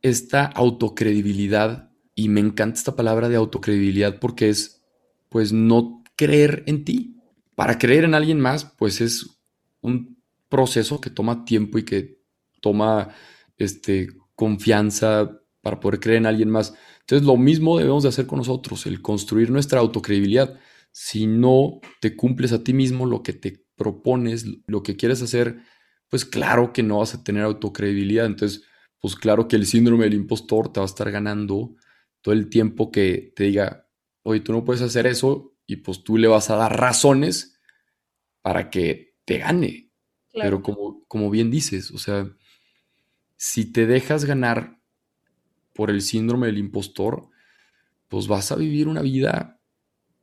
[0.00, 1.90] esta autocredibilidad.
[2.16, 4.82] Y me encanta esta palabra de autocredibilidad porque es,
[5.28, 7.20] pues, no creer en ti.
[7.54, 9.38] Para creer en alguien más, pues es
[9.82, 12.18] un proceso que toma tiempo y que
[12.60, 13.10] toma
[13.58, 16.74] este, confianza para poder creer en alguien más.
[17.00, 20.58] Entonces lo mismo debemos de hacer con nosotros, el construir nuestra autocredibilidad.
[20.92, 25.58] Si no te cumples a ti mismo lo que te propones, lo que quieres hacer,
[26.08, 28.26] pues claro que no vas a tener autocredibilidad.
[28.26, 28.62] Entonces,
[29.00, 31.74] pues claro que el síndrome del impostor te va a estar ganando
[32.26, 33.86] todo el tiempo que te diga,
[34.24, 37.56] oye, tú no puedes hacer eso y pues tú le vas a dar razones
[38.42, 39.92] para que te gane.
[40.32, 42.28] Pero como, como bien dices, o sea,
[43.36, 44.80] si te dejas ganar
[45.72, 47.28] por el síndrome del impostor,
[48.08, 49.60] pues vas a vivir una vida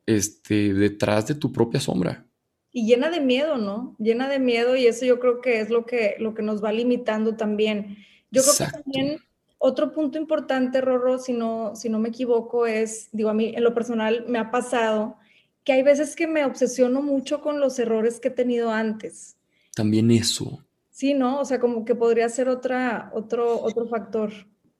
[0.05, 2.27] este, detrás de tu propia sombra.
[2.73, 3.95] Y llena de miedo, ¿no?
[3.97, 6.73] Llena de miedo y eso yo creo que es lo que, lo que nos va
[6.73, 7.95] limitando también.
[8.29, 9.19] Yo creo que también
[9.65, 13.63] otro punto importante, Rorro, si no, si no me equivoco, es, digo, a mí en
[13.63, 15.15] lo personal me ha pasado
[15.63, 19.38] que hay veces que me obsesiono mucho con los errores que he tenido antes.
[19.73, 20.65] También eso.
[20.89, 21.39] Sí, ¿no?
[21.39, 24.34] O sea, como que podría ser otra, otro, otro factor.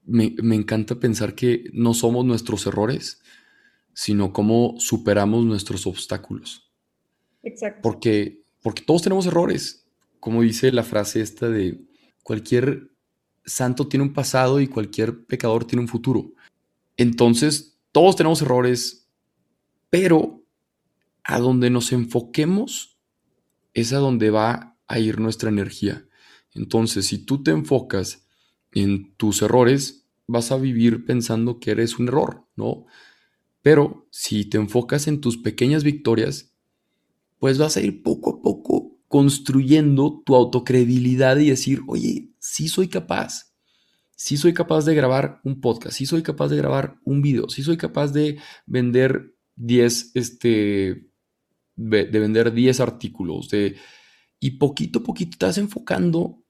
[0.04, 3.22] Me, me encanta pensar que no somos nuestros errores,
[3.94, 6.70] sino cómo superamos nuestros obstáculos.
[7.42, 7.80] Exacto.
[7.80, 9.86] Porque, porque todos tenemos errores.
[10.20, 11.80] Como dice la frase esta de
[12.22, 12.93] cualquier
[13.44, 16.32] santo tiene un pasado y cualquier pecador tiene un futuro.
[16.96, 19.08] Entonces, todos tenemos errores,
[19.90, 20.42] pero
[21.22, 22.98] a donde nos enfoquemos
[23.72, 26.06] es a donde va a ir nuestra energía.
[26.52, 28.26] Entonces, si tú te enfocas
[28.72, 32.86] en tus errores, vas a vivir pensando que eres un error, ¿no?
[33.62, 36.52] Pero si te enfocas en tus pequeñas victorias,
[37.38, 42.88] pues vas a ir poco a poco construyendo tu autocredibilidad y decir, oye, sí soy
[42.88, 43.54] capaz,
[44.14, 47.62] sí soy capaz de grabar un podcast, sí soy capaz de grabar un video, sí
[47.62, 51.08] soy capaz de vender 10, este,
[51.74, 53.76] de vender 10 artículos, de,
[54.40, 56.44] y poquito a poquito vas enfocando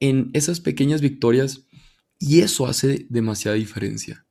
[0.00, 1.68] en esas pequeñas victorias
[2.18, 4.26] y eso hace demasiada diferencia.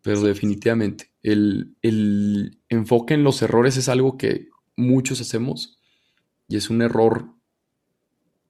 [0.00, 5.80] Pero definitivamente, el, el enfoque en los errores es algo que muchos hacemos
[6.46, 7.39] y es un error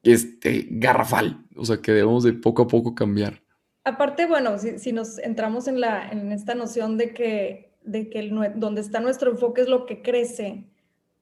[0.02, 3.42] este, garrafal, o sea, que debemos de poco a poco cambiar.
[3.84, 8.80] Aparte, bueno, si, nos entramos en, la, en esta noción de que, de que donde
[8.80, 10.66] está nuestro enfoque es lo que crece,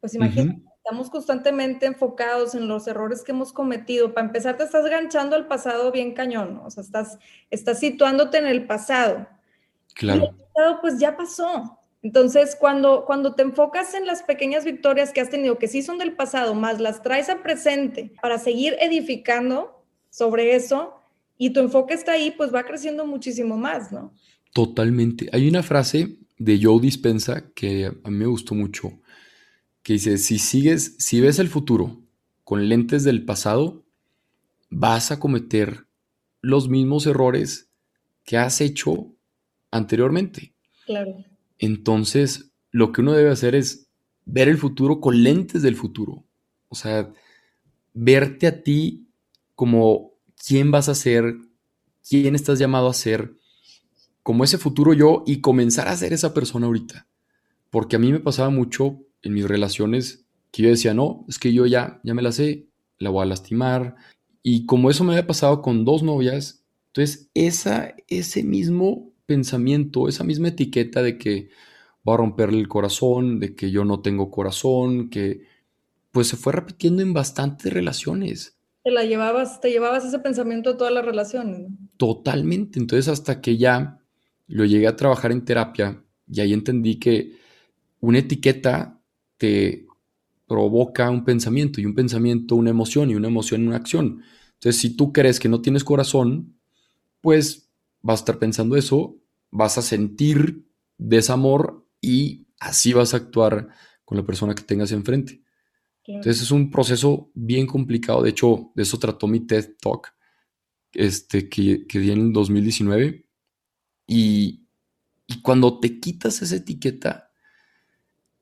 [0.00, 4.12] pues imagínate, estamos constantemente enfocados en los errores que hemos cometido.
[4.14, 7.18] Para empezar, te estás ganchando al pasado bien cañón, o sea, estás,
[7.50, 9.28] estás situándote en el pasado.
[9.94, 10.20] Claro.
[10.20, 11.77] Y el pasado, pues ya pasó.
[12.02, 15.98] Entonces, cuando, cuando te enfocas en las pequeñas victorias que has tenido, que sí son
[15.98, 20.94] del pasado, más las traes a presente para seguir edificando sobre eso,
[21.38, 24.12] y tu enfoque está ahí, pues va creciendo muchísimo más, ¿no?
[24.52, 25.28] Totalmente.
[25.32, 29.00] Hay una frase de Joe Dispensa que a mí me gustó mucho,
[29.82, 32.02] que dice, si sigues, si ves el futuro
[32.42, 33.84] con lentes del pasado,
[34.68, 35.86] vas a cometer
[36.40, 37.70] los mismos errores
[38.24, 39.14] que has hecho
[39.70, 40.54] anteriormente.
[40.86, 41.24] Claro.
[41.58, 43.88] Entonces, lo que uno debe hacer es
[44.24, 46.24] ver el futuro con lentes del futuro.
[46.68, 47.12] O sea,
[47.94, 49.08] verte a ti
[49.54, 50.12] como
[50.46, 51.36] quién vas a ser,
[52.08, 53.34] quién estás llamado a ser,
[54.22, 57.06] como ese futuro yo y comenzar a ser esa persona ahorita.
[57.70, 61.52] Porque a mí me pasaba mucho en mis relaciones que yo decía, no, es que
[61.52, 62.66] yo ya, ya me la sé,
[62.98, 63.96] la voy a lastimar.
[64.42, 70.24] Y como eso me había pasado con dos novias, entonces esa, ese mismo pensamiento, esa
[70.24, 71.50] misma etiqueta de que
[72.08, 75.42] va a romperle el corazón, de que yo no tengo corazón, que
[76.10, 78.56] pues se fue repitiendo en bastantes relaciones.
[78.82, 81.66] Te la llevabas, te llevabas ese pensamiento a todas las relaciones.
[81.98, 82.80] Totalmente.
[82.80, 83.98] Entonces hasta que ya
[84.46, 87.36] lo llegué a trabajar en terapia y ahí entendí que
[88.00, 88.98] una etiqueta
[89.36, 89.86] te
[90.46, 94.22] provoca un pensamiento y un pensamiento una emoción y una emoción una acción.
[94.54, 96.58] Entonces si tú crees que no tienes corazón,
[97.20, 97.67] pues
[98.02, 99.16] vas a estar pensando eso,
[99.50, 103.68] vas a sentir desamor y así vas a actuar
[104.04, 105.42] con la persona que tengas enfrente.
[106.04, 108.22] Entonces es un proceso bien complicado.
[108.22, 110.14] De hecho, de eso trató mi TED Talk
[110.92, 113.26] este, que, que di en el 2019.
[114.06, 114.66] Y,
[115.26, 117.30] y cuando te quitas esa etiqueta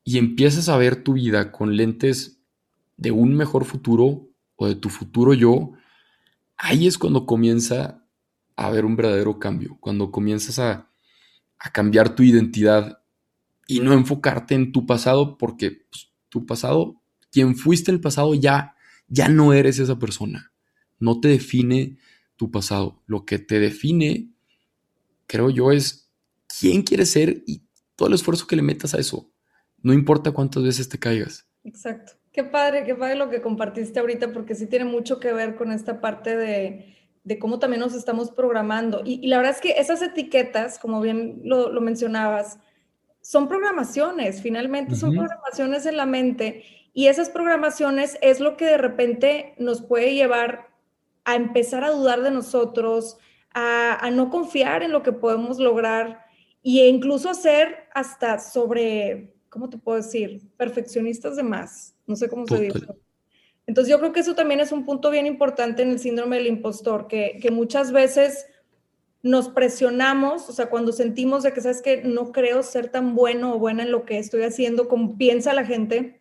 [0.04, 2.40] y empiezas a ver tu vida con lentes
[2.96, 5.72] de un mejor futuro o de tu futuro yo,
[6.56, 8.05] ahí es cuando comienza
[8.56, 10.90] a ver un verdadero cambio, cuando comienzas a,
[11.72, 13.02] cambiar tu identidad
[13.66, 18.76] y no enfocarte en tu pasado, porque pues, tu pasado, quien fuiste el pasado ya,
[19.08, 20.52] ya no eres esa persona.
[20.98, 21.98] No te define
[22.36, 23.02] tu pasado.
[23.06, 24.30] Lo que te define,
[25.26, 26.10] creo yo, es
[26.60, 27.62] quién quieres ser y
[27.96, 29.32] todo el esfuerzo que le metas a eso.
[29.82, 31.48] No importa cuántas veces te caigas.
[31.64, 32.12] Exacto.
[32.32, 35.72] Qué padre, qué padre lo que compartiste ahorita, porque sí tiene mucho que ver con
[35.72, 39.02] esta parte de, de cómo también nos estamos programando.
[39.04, 42.60] Y, la verdad es que esas etiquetas, como bien lo, mencionabas,
[43.20, 46.62] son programaciones, finalmente son programaciones en la mente.
[46.94, 50.68] Y esas programaciones es lo que de repente nos puede llevar
[51.24, 53.18] a empezar a dudar de nosotros,
[53.52, 56.24] a, no confiar en lo que podemos lograr
[56.62, 60.42] e incluso ser hasta sobre, ¿cómo te puedo decir?
[60.56, 61.96] Perfeccionistas de más.
[62.06, 62.86] No sé cómo se dice.
[63.66, 66.46] Entonces yo creo que eso también es un punto bien importante en el síndrome del
[66.46, 68.46] impostor, que, muchas veces
[69.22, 73.54] nos presionamos, o sea, cuando sentimos de que, sabes que no creo ser tan bueno
[73.54, 76.20] o buena en lo que estoy haciendo como piensa la gente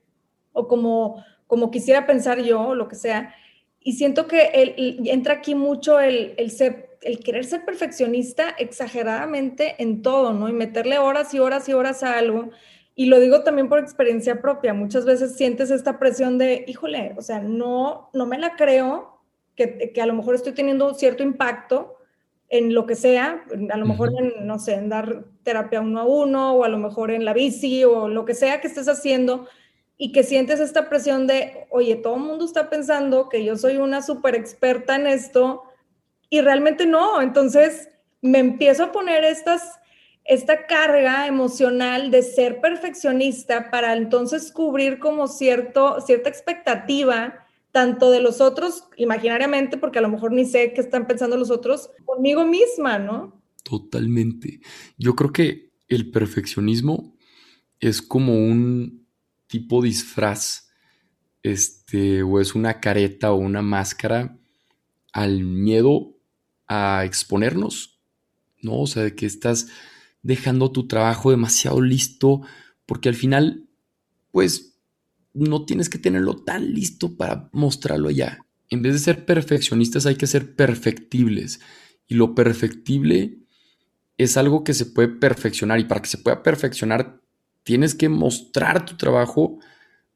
[0.54, 3.36] o como, como quisiera pensar yo o lo que sea.
[3.80, 9.76] Y siento que el, entra aquí mucho el, el, ser, el querer ser perfeccionista exageradamente
[9.78, 10.50] en todo, ¿no?
[10.50, 12.50] Y meterle horas y horas y horas a algo.
[12.96, 14.74] Y lo digo también por experiencia propia.
[14.74, 19.22] Muchas veces sientes esta presión de, híjole, o sea, no, no me la creo
[19.56, 21.98] que, que a lo mejor estoy teniendo cierto impacto
[22.50, 26.06] en lo que sea, a lo mejor en, no sé, en dar terapia uno a
[26.06, 29.48] uno, o a lo mejor en la bici, o lo que sea que estés haciendo,
[29.98, 33.78] y que sientes esta presión de, oye, todo el mundo está pensando que yo soy
[33.78, 35.64] una súper experta en esto,
[36.30, 37.22] y realmente no.
[37.22, 37.90] Entonces
[38.22, 39.80] me empiezo a poner estas,
[40.26, 48.22] esta carga emocional de ser perfeccionista para entonces cubrir como cierto, cierta expectativa tanto de
[48.22, 52.46] los otros imaginariamente, porque a lo mejor ni sé qué están pensando los otros, conmigo
[52.46, 53.44] misma, ¿no?
[53.64, 54.62] Totalmente.
[54.98, 57.16] Yo creo que el perfeccionismo
[57.80, 59.06] es como un
[59.48, 60.70] tipo disfraz,
[61.44, 64.40] este, o es una careta o una máscara
[65.12, 66.18] al miedo
[66.68, 68.00] a exponernos,
[68.62, 68.82] ¿no?
[68.82, 69.68] O sea, de que estás
[70.26, 72.42] dejando tu trabajo demasiado listo,
[72.88, 73.70] porque al final,
[74.32, 74.80] pues
[75.34, 78.40] no tienes que tenerlo tan listo para mostrarlo ya.
[78.70, 81.60] En vez de ser perfeccionistas hay que ser perfectibles.
[82.08, 83.38] Y lo perfectible
[84.18, 85.80] es algo que se puede perfeccionar.
[85.80, 87.22] Y para que se pueda perfeccionar
[87.64, 89.60] tienes que mostrar tu trabajo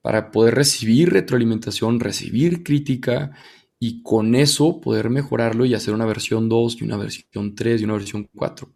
[0.02, 3.32] para poder recibir retroalimentación, recibir crítica
[3.80, 7.84] y con eso poder mejorarlo y hacer una versión 2 y una versión 3 y
[7.84, 8.74] una versión 4.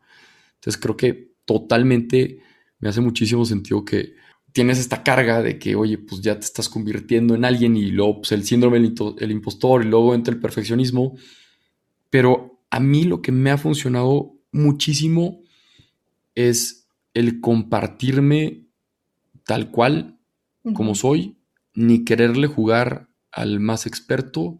[0.63, 2.39] Entonces creo que totalmente
[2.79, 4.13] me hace muchísimo sentido que
[4.53, 8.21] tienes esta carga de que, oye, pues ya te estás convirtiendo en alguien y luego
[8.21, 11.17] pues, el síndrome del impostor y luego entra el perfeccionismo.
[12.09, 15.41] Pero a mí lo que me ha funcionado muchísimo
[16.33, 18.67] es el compartirme
[19.45, 20.17] tal cual
[20.73, 21.35] como soy,
[21.73, 24.59] ni quererle jugar al más experto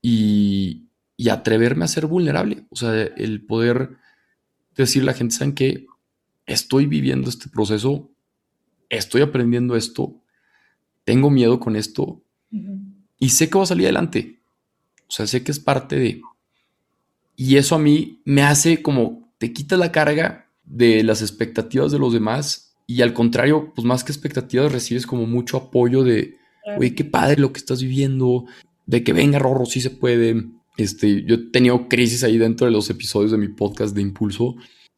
[0.00, 2.66] y, y, atreverme a ser vulnerable.
[2.70, 3.97] O sea, el poder
[4.82, 5.86] decirle a la gente, ¿saben qué?
[6.46, 8.10] Estoy viviendo este proceso
[8.88, 10.20] estoy aprendiendo esto,
[11.04, 12.22] tengo miedo con esto
[13.18, 14.40] y sé que va a salir adelante.
[15.08, 16.20] O sea, sé que es parte de...
[17.36, 21.98] Y eso a mí me hace como, te quita la carga de las expectativas de
[21.98, 26.36] los demás y al contrario, pues más que expectativas recibes como mucho apoyo de,
[26.76, 28.46] oye, qué padre lo que estás viviendo,
[28.86, 30.46] de que venga Rorro, sí se puede.
[30.78, 34.54] Este, yo he tenido crisis ahí dentro de los episodios de mi podcast de Impulso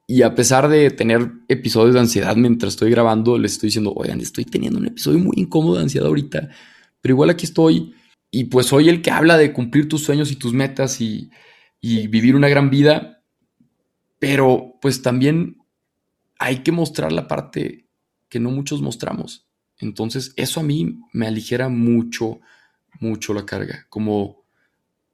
[0.07, 4.21] y a pesar de tener episodios de ansiedad mientras estoy grabando, les estoy diciendo, oigan,
[4.21, 6.51] estoy teniendo un episodio muy incómodo de ansiedad ahorita,
[7.01, 7.95] pero igual aquí estoy.
[8.31, 11.31] Y pues soy el que habla de cumplir tus sueños y tus metas y,
[11.81, 13.23] y vivir una gran vida.
[14.19, 15.57] Pero pues también
[16.39, 17.89] hay que mostrar la parte
[18.29, 19.49] que no muchos mostramos.
[19.79, 22.41] Entonces eso a mí me aligera mucho,
[23.01, 23.87] mucho la carga.
[23.89, 24.40] Como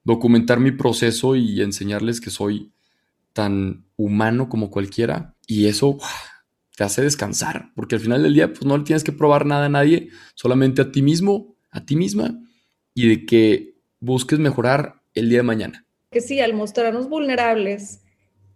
[0.07, 2.73] documentar mi proceso y enseñarles que soy
[3.33, 5.99] tan humano como cualquiera y eso
[6.77, 9.67] te hace descansar, porque al final del día pues no le tienes que probar nada
[9.67, 12.39] a nadie, solamente a ti mismo, a ti misma
[12.95, 15.87] y de que busques mejorar el día de mañana.
[16.13, 18.03] Que sí, al mostrarnos vulnerables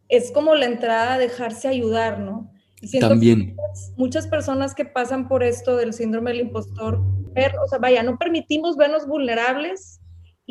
[0.09, 2.53] es como la entrada a dejarse ayudar, ¿no?
[3.01, 3.57] También.
[3.57, 8.19] Muchas, muchas, personas que pasan por esto del síndrome del impostor, o sea, vaya, no
[8.19, 10.00] permitimos vernos vulnerables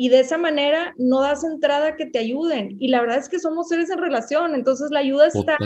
[0.00, 2.74] y de esa manera no das entrada a que te ayuden.
[2.80, 5.58] Y la verdad es que somos seres en relación, entonces la ayuda está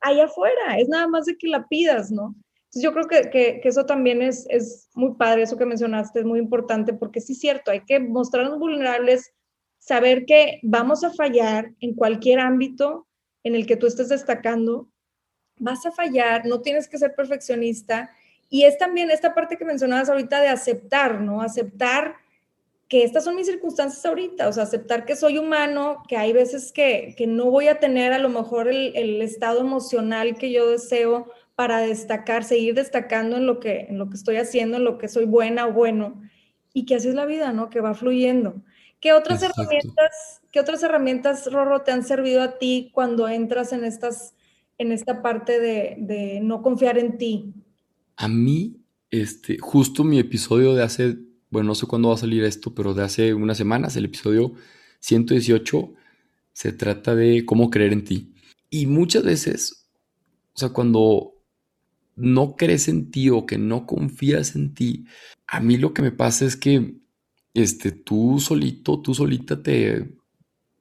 [0.00, 2.34] ahí afuera, es nada más de que la pidas, ¿no?
[2.64, 6.18] Entonces yo creo que, que, que, eso también es, es muy padre, eso que mencionaste
[6.18, 9.32] es muy importante, porque sí es cierto, hay que mostrarnos vulnerables,
[9.78, 13.06] saber que vamos a fallar en cualquier ámbito
[13.44, 14.90] en el que tú estés destacando,
[15.60, 18.10] vas a fallar, no tienes que ser perfeccionista.
[18.48, 21.42] Y es también esta parte que mencionabas ahorita de aceptar, ¿no?
[21.42, 22.16] Aceptar
[22.88, 26.72] que estas son mis circunstancias ahorita, o sea, aceptar que soy humano, que hay veces
[26.72, 30.70] que, que no voy a tener a lo mejor el, el, estado emocional que yo
[30.70, 31.26] deseo
[31.56, 35.08] para destacar, seguir destacando en lo, que, en lo que estoy haciendo, en lo que
[35.08, 36.22] soy buena o bueno,
[36.72, 37.70] y que así es la vida, ¿no?
[37.70, 38.62] Que va fluyendo.
[39.00, 43.84] ¿Qué otras herramientas, qué otras herramientas, Rorro, te han servido a ti cuando entras en
[43.84, 44.34] estas,
[44.78, 47.52] en esta parte de, de no confiar en ti?
[48.16, 48.76] A mí,
[49.10, 51.16] este, justo mi episodio de hace
[51.56, 54.52] bueno, no sé cuándo va a salir esto, pero de hace unas semanas, el episodio
[55.00, 55.94] 118
[56.52, 58.34] se trata de cómo creer en ti.
[58.68, 59.88] Y muchas veces,
[60.52, 61.32] o sea, cuando
[62.14, 65.06] no crees en ti o que no confías en ti,
[65.46, 66.98] a mí lo que me pasa es que
[67.54, 70.14] este, tú solito, tú solita te,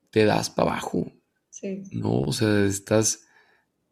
[0.10, 1.10] te das para abajo.
[1.52, 1.84] Sí.
[1.94, 2.20] ¿No?
[2.20, 3.25] O sea, estás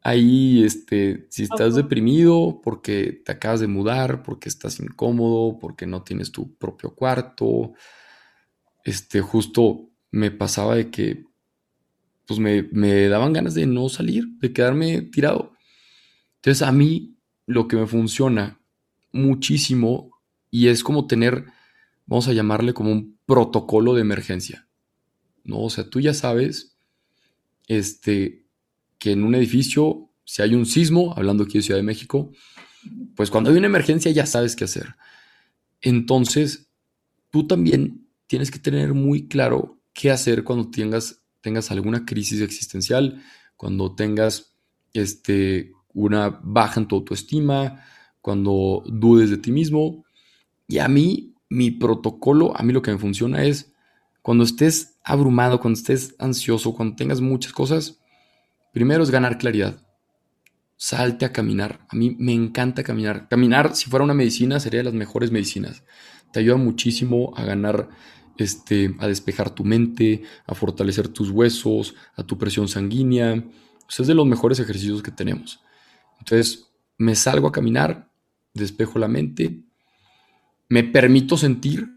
[0.03, 6.03] ahí, este, si estás deprimido porque te acabas de mudar, porque estás incómodo, porque no
[6.03, 7.73] tienes tu propio cuarto,
[8.83, 11.25] este, justo me pasaba de que,
[12.27, 15.53] pues me, me daban ganas de no salir, de quedarme tirado.
[16.35, 18.59] Entonces a mí lo que me funciona
[19.11, 20.11] muchísimo
[20.51, 21.45] y es como tener,
[22.05, 24.67] vamos a llamarle como un protocolo de emergencia.
[25.43, 25.61] ¿no?
[25.61, 26.77] O sea, tú ya sabes
[27.67, 28.42] este,
[29.03, 32.31] que en un edificio, si hay un sismo, hablando aquí de Ciudad de México,
[33.17, 34.95] pues cuando hay una emergencia ya sabes qué hacer.
[35.81, 36.69] Entonces,
[37.29, 43.21] tú también tienes que tener muy claro qué hacer cuando tengas, tengas alguna crisis existencial,
[43.57, 44.55] cuando tengas
[44.93, 47.83] este, una baja en tu autoestima,
[48.21, 50.05] cuando dudes de ti mismo.
[50.65, 53.73] Y a mí, mi protocolo, a mí lo que me funciona es
[54.21, 57.99] cuando estés abrumado, cuando estés ansioso, cuando tengas muchas cosas,
[58.73, 59.77] primero es ganar claridad.
[60.75, 61.85] Salte a caminar.
[61.87, 63.29] A mí me encanta caminar.
[63.29, 65.83] Caminar, si fuera una medicina, sería de las mejores medicinas.
[66.33, 67.87] Te ayuda muchísimo a ganar,
[68.37, 73.41] este, a despejar tu mente, a fortalecer tus huesos, a tu presión sanguínea.
[73.97, 75.61] es de los mejores ejercicios que tenemos.
[76.19, 78.09] Entonces, me salgo a caminar,
[78.53, 79.63] despejo la mente,
[80.69, 81.89] me permito sentir,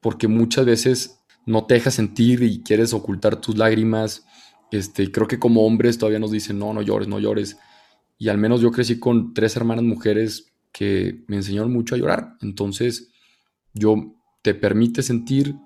[0.00, 4.24] porque muchas veces no te dejas sentir y quieres ocultar tus lágrimas.
[4.72, 7.58] Este, creo que como hombres todavía nos dicen, no, no llores, no llores.
[8.18, 12.36] Y al menos yo crecí con tres hermanas mujeres que me enseñaron mucho a llorar.
[12.40, 13.10] Entonces,
[13.74, 15.56] yo te permite sentir,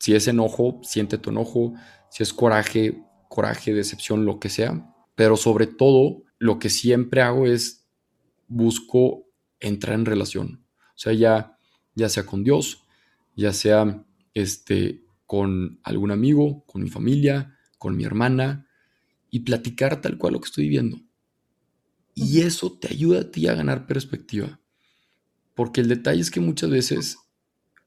[0.00, 1.74] si es enojo, siente tu enojo,
[2.10, 4.92] si es coraje, coraje, decepción, lo que sea.
[5.14, 7.86] Pero sobre todo, lo que siempre hago es
[8.48, 9.26] busco
[9.60, 10.64] entrar en relación.
[10.78, 11.58] O sea, ya,
[11.94, 12.84] ya sea con Dios,
[13.36, 14.04] ya sea
[14.34, 17.55] este, con algún amigo, con mi familia,
[17.86, 18.66] con mi hermana,
[19.30, 20.98] y platicar tal cual lo que estoy viviendo.
[22.16, 24.58] Y eso te ayuda a ti a ganar perspectiva.
[25.54, 27.16] Porque el detalle es que muchas veces,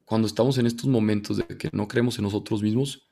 [0.06, 3.10] cuando estamos en estos momentos de que no creemos en nosotros mismos,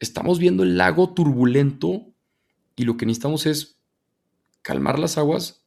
[0.00, 2.12] estamos viendo el lago turbulento
[2.74, 3.80] y lo que necesitamos es
[4.62, 5.64] calmar las aguas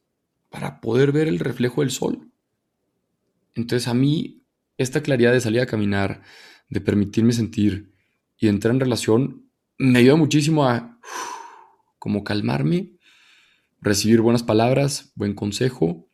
[0.50, 2.30] para poder ver el reflejo del sol.
[3.54, 4.44] Entonces a mí,
[4.76, 6.20] esta claridad de salir a caminar,
[6.68, 7.94] de permitirme sentir
[8.36, 9.43] y entrar en relación,
[9.78, 10.98] me ayuda muchísimo a
[11.98, 12.92] como calmarme,
[13.80, 16.08] recibir buenas palabras, buen consejo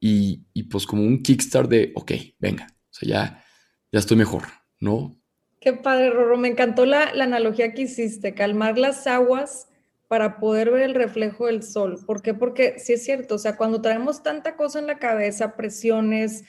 [0.00, 3.44] y, pues como un kickstart de, ok, venga, o sea, ya,
[3.90, 4.44] ya estoy mejor,
[4.78, 5.16] ¿no?
[5.60, 9.68] Qué padre, Rorro, me encantó la, la analogía que hiciste, calmar las aguas
[10.08, 11.98] para poder ver el reflejo del sol.
[12.06, 12.34] ¿Por qué?
[12.34, 16.44] Porque sí es cierto, o sea, cuando traemos tanta cosa en la cabeza, presiones,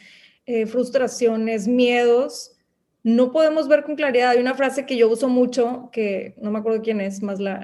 [0.46, 2.55] eh, frustraciones, miedos,
[3.06, 4.32] no podemos ver con claridad.
[4.32, 7.64] Hay una frase que yo uso mucho, que no me acuerdo quién es, más la,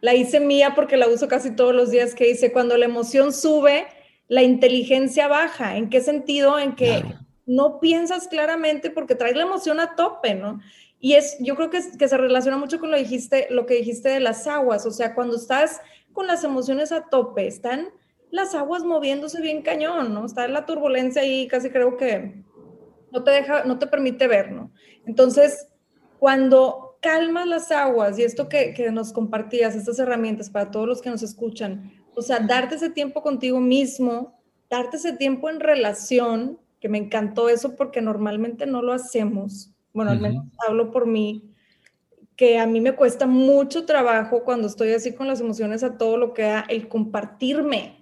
[0.00, 3.32] la, hice mía porque la uso casi todos los días, que dice, cuando la emoción
[3.32, 3.86] sube,
[4.26, 5.76] la inteligencia baja.
[5.76, 6.58] ¿En qué sentido?
[6.58, 7.04] En que
[7.46, 10.60] no piensas claramente porque traes la emoción a tope, ¿no?
[10.98, 14.08] Y es, yo creo que, que se relaciona mucho con lo, dijiste, lo que dijiste
[14.08, 15.80] de las aguas, o sea, cuando estás
[16.12, 17.90] con las emociones a tope, están
[18.32, 20.26] las aguas moviéndose bien cañón, ¿no?
[20.26, 22.42] Está la turbulencia ahí, casi creo que
[23.12, 24.72] no te deja, no te permite ver, ¿no?
[25.06, 25.68] Entonces,
[26.18, 31.02] cuando calmas las aguas y esto que, que nos compartías, estas herramientas para todos los
[31.02, 34.40] que nos escuchan, o sea, darte ese tiempo contigo mismo,
[34.70, 40.10] darte ese tiempo en relación, que me encantó eso porque normalmente no lo hacemos, bueno,
[40.10, 41.52] al menos hablo por mí,
[42.36, 46.16] que a mí me cuesta mucho trabajo cuando estoy así con las emociones a todo
[46.16, 48.01] lo que da el compartirme,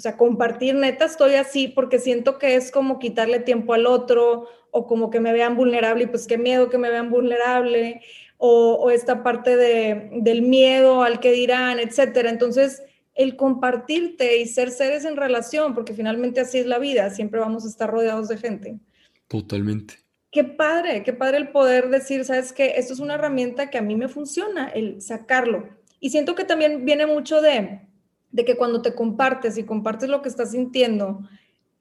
[0.00, 4.48] o sea, compartir, neta, estoy así porque siento que es como quitarle tiempo al otro
[4.70, 8.00] o como que me vean vulnerable y pues qué miedo que me vean vulnerable
[8.38, 12.30] o, esta parte de, del miedo al que dirán, etcétera.
[12.30, 12.82] Entonces,
[13.14, 17.66] el compartirte y ser seres en relación, porque finalmente así es la vida, siempre vamos
[17.66, 18.78] a estar rodeados de gente.
[19.28, 19.96] Totalmente.
[20.30, 23.82] Qué padre, qué padre el poder decir, sabes que esto es una herramienta que a
[23.82, 25.68] mí me funciona, el sacarlo.
[26.00, 27.82] Y siento que también viene mucho de,
[28.32, 31.20] de que cuando te compartes y compartes lo que estás sintiendo,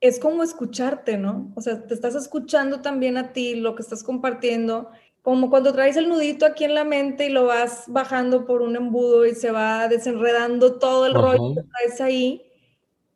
[0.01, 1.51] es como escucharte, ¿no?
[1.55, 4.89] O sea, te estás escuchando también a ti, lo que estás compartiendo,
[5.21, 8.75] como cuando traes el nudito aquí en la mente y lo vas bajando por un
[8.75, 12.43] embudo y se va desenredando todo el rollo que traes ahí.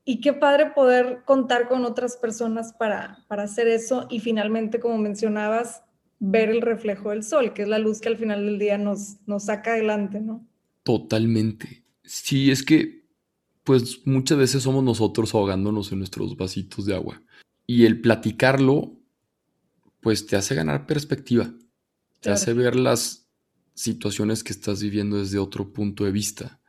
[0.05, 4.97] Y qué padre poder contar con otras personas para, para hacer eso y finalmente, como
[4.97, 5.81] mencionabas,
[6.19, 9.17] ver el reflejo del sol, que es la luz que al final del día nos,
[9.25, 10.45] nos saca adelante, ¿no?
[10.83, 11.85] Totalmente.
[12.03, 13.02] Sí, es que
[13.63, 17.21] pues muchas veces somos nosotros ahogándonos en nuestros vasitos de agua.
[17.65, 18.99] Y el platicarlo,
[20.01, 21.53] pues te hace ganar perspectiva,
[22.19, 23.23] te hace ver las,
[23.73, 26.61] situaciones que estás viviendo desde otro punto de vista.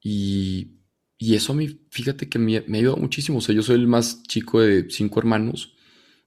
[0.00, 0.70] Y,
[1.18, 3.38] eso a mí, fíjate que me, me ha ayudado muchísimo.
[3.38, 5.74] O sea, yo soy el más chico de cinco hermanos.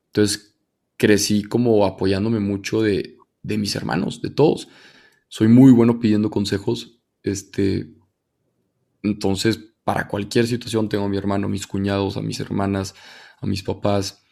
[0.07, 0.55] Entonces
[0.97, 4.67] crecí como apoyándome mucho de, de mis hermanos, de todos.
[5.28, 6.99] Soy muy bueno pidiendo consejos.
[7.21, 7.93] Este,
[9.08, 12.95] entonces, para cualquier situación tengo a mi hermano, a mis cuñados, a mis hermanas,
[13.39, 14.24] a mis papás.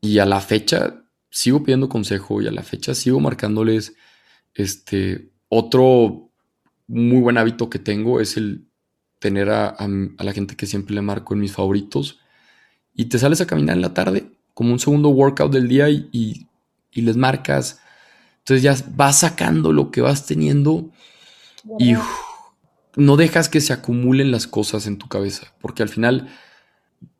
[0.00, 3.94] Y a la fecha sigo pidiendo consejo y a la fecha sigo marcándoles
[4.54, 6.30] este otro
[6.88, 8.66] muy buen hábito que tengo es el
[9.20, 9.76] tener a,
[10.18, 12.18] la gente que siempre le marco en mis favoritos
[12.94, 16.46] y te sales a caminar en la tarde como un segundo workout del día y,
[16.92, 17.80] les marcas.
[18.38, 20.90] Entonces ya vas sacando lo que vas teniendo
[21.78, 21.94] y
[22.96, 26.28] no dejas que se acumulen las cosas en tu cabeza, porque al final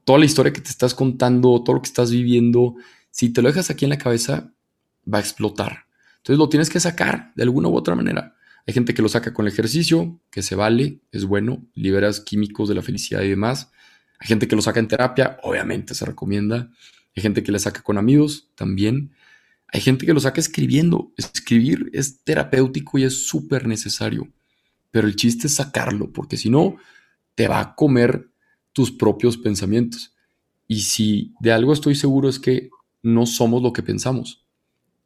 [0.04, 2.74] toda la historia que te estás contando, todo lo que estás viviendo,
[3.10, 4.52] si te lo dejas aquí en la cabeza,
[5.12, 5.86] va a explotar.
[6.18, 8.36] Entonces lo tienes que sacar de alguna u otra manera.
[8.66, 12.68] Hay gente que lo saca con el ejercicio, que se vale, es bueno, liberas químicos
[12.68, 13.70] de la felicidad y demás.
[14.18, 16.70] Hay gente que lo saca en terapia, obviamente se recomienda.
[17.16, 19.12] Hay gente que le saca con amigos, también.
[19.68, 21.12] Hay gente que lo saca escribiendo.
[21.16, 24.28] Escribir es terapéutico y es súper necesario.
[24.90, 26.76] Pero el chiste es sacarlo, porque si no,
[27.34, 28.30] te va a comer
[28.72, 30.14] tus propios pensamientos.
[30.66, 32.70] Y si de algo estoy seguro es que
[33.02, 34.44] no somos lo que pensamos.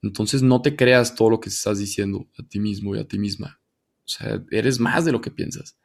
[0.02, 3.18] Entonces no te creas todo lo que estás diciendo a ti mismo y a ti
[3.18, 3.60] misma.
[4.04, 5.78] O sea, eres más de lo que piensas.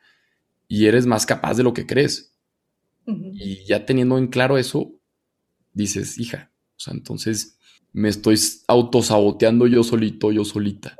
[0.68, 2.36] Y eres más capaz de lo que crees.
[3.06, 4.92] Y ya teniendo en claro eso,
[5.74, 7.58] dices, hija, o sea, entonces
[7.92, 8.38] me estoy
[8.68, 10.98] autosaboteando yo solito, yo solita.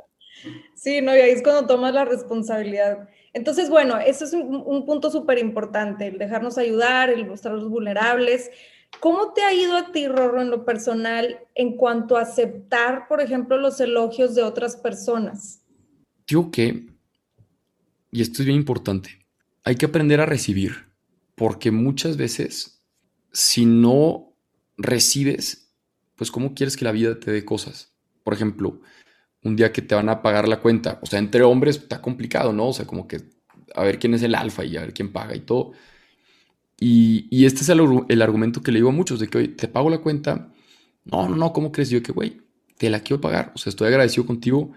[0.80, 3.06] Sí, no, y ahí es cuando tomas la responsabilidad.
[3.34, 8.50] Entonces, bueno, eso es un, punto súper importante, el dejarnos ayudar, el mostrarnos vulnerables.
[8.98, 13.20] ¿Cómo te ha ido a ti, Rorro, en lo personal, en cuanto a aceptar, por
[13.20, 15.60] ejemplo, los elogios de otras personas?
[16.26, 16.86] Digo que,
[18.10, 19.26] y esto es bien importante,
[19.64, 20.86] hay que aprender a recibir,
[21.34, 22.82] porque muchas veces,
[23.32, 24.32] si no
[24.78, 25.74] recibes,
[26.16, 27.92] pues ¿cómo quieres que la vida te dé cosas?
[28.24, 28.80] Por ejemplo,
[29.42, 30.98] un día que te van a pagar la cuenta.
[31.02, 32.68] O sea, entre hombres está complicado, ¿no?
[32.68, 33.22] O sea, como que
[33.74, 35.72] a ver quién es el alfa y a ver quién paga y todo.
[36.78, 39.98] Y, este es el, argumento que le digo a muchos, de que, te pago la
[39.98, 40.50] cuenta.
[41.04, 41.90] No, no, no, ¿cómo crees?
[41.90, 42.40] Yo que, güey,
[42.78, 43.52] te la quiero pagar.
[43.54, 44.72] O sea, estoy agradecido contigo.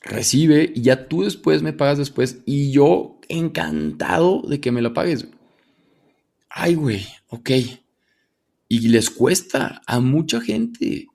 [0.00, 2.38] Recibe y ya tú después me pagas después.
[2.46, 5.26] Y yo encantado de que me la pagues.
[6.48, 7.50] Ay, güey, ok.
[8.68, 11.08] Y les cuesta a mucha gente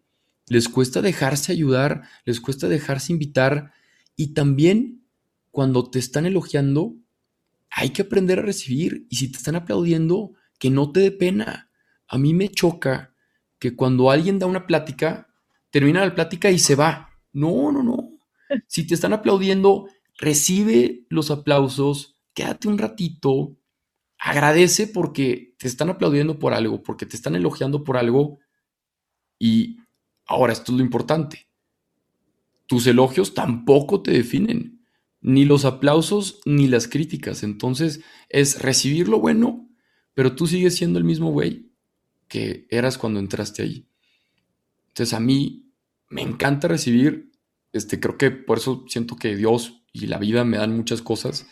[0.48, 3.72] les cuesta dejarse ayudar, les cuesta dejarse invitar
[4.16, 5.06] y también
[5.52, 6.96] cuando te están elogiando,
[7.70, 11.70] hay que aprender a recibir y si te están aplaudiendo, que no te dé pena.
[12.08, 13.14] A mí me choca
[13.60, 15.30] que cuando alguien da una plática,
[15.72, 17.10] termina la plática y se va.
[17.32, 18.10] No, no, no.
[18.68, 19.88] Si te están aplaudiendo,
[20.18, 23.58] recibe los aplausos, quédate un ratito,
[24.20, 28.40] agradece porque te están aplaudiendo por algo, porque te están elogiando por algo
[29.40, 29.78] y
[30.26, 31.48] Ahora, esto es lo importante.
[32.68, 34.82] Tus elogios tampoco te definen,
[35.22, 37.44] ni los aplausos ni las críticas.
[37.44, 39.70] Entonces, es recibir lo bueno,
[40.14, 41.72] pero tú sigues siendo el mismo güey
[42.28, 43.88] que eras cuando entraste ahí.
[44.90, 45.72] Entonces, a mí
[46.10, 47.32] me encanta recibir,
[47.72, 51.48] este, creo que por eso siento que Dios y la vida me dan muchas cosas.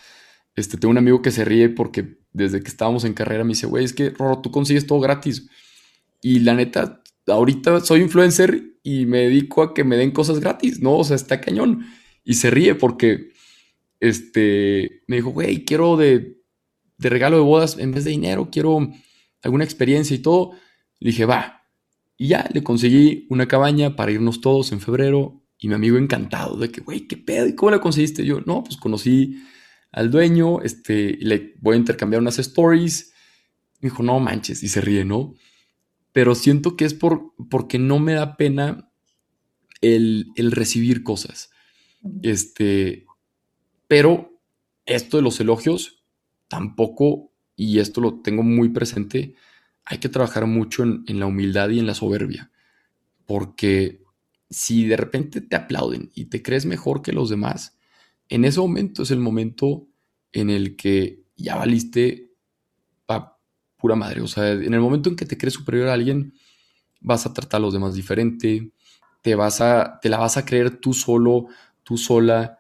[0.56, 3.68] Este, tengo un amigo que se ríe porque desde que estábamos en carrera me dice,
[3.68, 5.50] güey, es que Roro, tú consigues todo gratis.
[6.22, 10.80] Y la neta, ahorita soy influencer y me dedico a que me den cosas gratis,
[10.80, 10.98] ¿no?
[10.98, 11.86] O sea, está cañón.
[12.24, 13.32] Y se ríe porque,
[14.00, 16.42] este, me dijo, güey, quiero de,
[16.98, 18.92] de regalo de bodas, en vez de dinero, quiero
[19.44, 20.52] alguna experiencia y todo.
[21.00, 21.68] Le dije, va.
[22.18, 25.44] Y ya le conseguí una cabaña para irnos todos en febrero.
[25.58, 27.48] Y mi amigo encantado de que, güey, ¿qué pedo?
[27.48, 28.26] ¿Y cómo la conseguiste?
[28.26, 29.38] Yo, no, pues conocí
[29.92, 33.14] al dueño, este, le voy a intercambiar unas stories.
[33.80, 35.36] Me dijo, no manches, y se ríe, ¿no?
[36.12, 38.92] Pero siento que es por, porque no me da pena
[39.82, 41.52] el, recibir cosas.
[42.22, 43.06] Este,
[43.88, 44.42] pero
[44.86, 46.04] esto de los elogios
[46.48, 49.36] tampoco, y esto lo tengo muy presente,
[49.86, 52.52] hay que trabajar mucho en, en la humildad y en la soberbia,
[53.26, 54.04] porque
[54.50, 57.78] si de repente te aplauden y te crees mejor que los demás,
[58.28, 59.88] en ese momento es el momento
[60.34, 62.32] en el que ya valiste
[63.82, 64.22] pura madre.
[64.22, 66.34] O sea, en el momento en que te crees superior a alguien,
[67.02, 68.72] vas a tratar a los demás diferente,
[69.22, 71.48] te, vas a, te la vas a creer tú solo,
[71.84, 72.60] tú sola,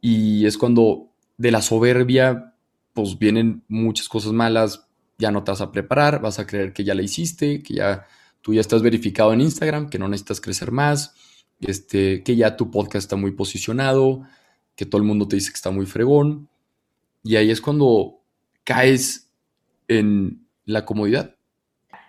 [0.00, 2.54] y es cuando de la soberbia,
[2.94, 4.86] pues vienen muchas cosas malas,
[5.18, 8.06] ya no te vas a preparar, vas a creer que ya la hiciste, que ya
[8.40, 11.14] tú ya estás verificado en Instagram, que no necesitas crecer más,
[11.60, 14.22] este, que ya tu podcast está muy posicionado,
[14.74, 16.48] que todo el mundo te dice que está muy fregón.
[17.22, 18.20] Y ahí es cuando
[18.64, 19.30] caes
[19.86, 21.36] en la comodidad.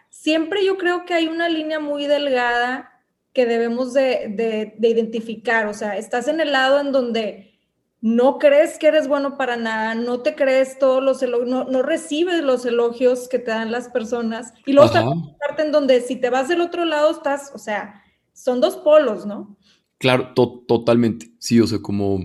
[0.10, 2.94] Siempre yo creo que hay una línea muy delgada
[3.34, 5.68] que debemos de, identificar.
[5.68, 7.60] O sea, estás en el lado en donde
[8.00, 12.44] no crees que eres bueno para nada, no te crees todos los elogios, no, recibes
[12.44, 14.54] los elogios que te dan las personas.
[14.66, 15.04] Y luego está
[15.40, 19.26] parte en donde si te vas del otro lado estás, o sea, son dos polos,
[19.26, 19.58] ¿no?
[19.98, 21.32] Claro, totalmente.
[21.40, 22.20] Sí, o sea, como,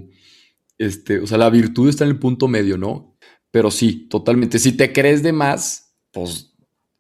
[0.79, 3.17] este, o sea, la virtud está en el punto medio, ¿no?
[3.51, 4.59] Pero sí, totalmente.
[4.59, 6.53] Si te crees de más, pues,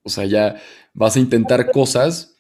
[0.03, 0.61] o sea, ya
[0.95, 2.39] vas a intentar cosas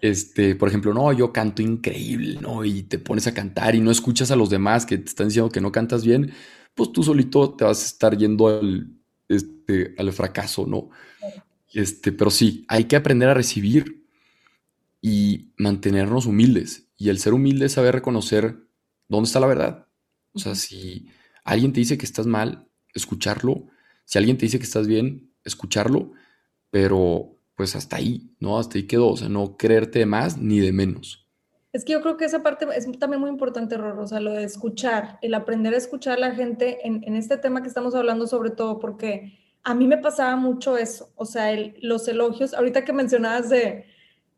[0.00, 2.64] este, por ejemplo, no, yo canto increíble, ¿no?
[2.64, 5.50] Y te pones a cantar y no escuchas a los demás que te están diciendo
[5.50, 6.32] que no cantas bien,
[6.74, 8.88] pues tú solito te vas a estar yendo al,
[9.28, 10.90] este, al fracaso, ¿no?
[11.72, 14.06] Este, pero sí, hay que aprender a recibir
[15.00, 16.88] y mantenernos humildes.
[16.96, 18.56] Y el ser humilde es saber reconocer
[19.08, 19.88] dónde está la verdad.
[20.32, 21.08] O sea, si
[21.44, 23.66] alguien te dice que estás mal, escucharlo.
[24.04, 26.12] Si alguien te dice que estás bien, escucharlo.
[26.70, 28.58] Pero pues hasta ahí, ¿no?
[28.58, 31.28] Hasta ahí quedó, o sea, no creerte de más ni de menos.
[31.72, 34.32] Es que yo creo que esa parte es también muy importante, Rorro, o sea, lo
[34.32, 37.96] de escuchar, el aprender a escuchar a la gente en, en este tema que estamos
[37.96, 42.84] hablando sobre todo, porque a mí me pasaba mucho eso, o sea, los elogios, ahorita
[42.84, 43.86] que mencionabas de,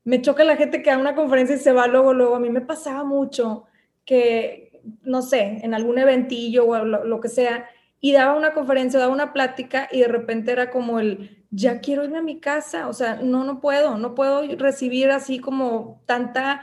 [0.03, 2.49] me choca la gente que da una conferencia y se va luego, luego, a mí
[2.49, 3.65] me pasaba mucho
[4.05, 7.69] que, no sé, en algún eventillo o lo que sea,
[8.01, 12.05] y daba una conferencia, daba una plática y de repente era como el, ya quiero
[12.05, 16.63] irme a mi casa, o sea, no, no puedo, no puedo recibir así como tanta,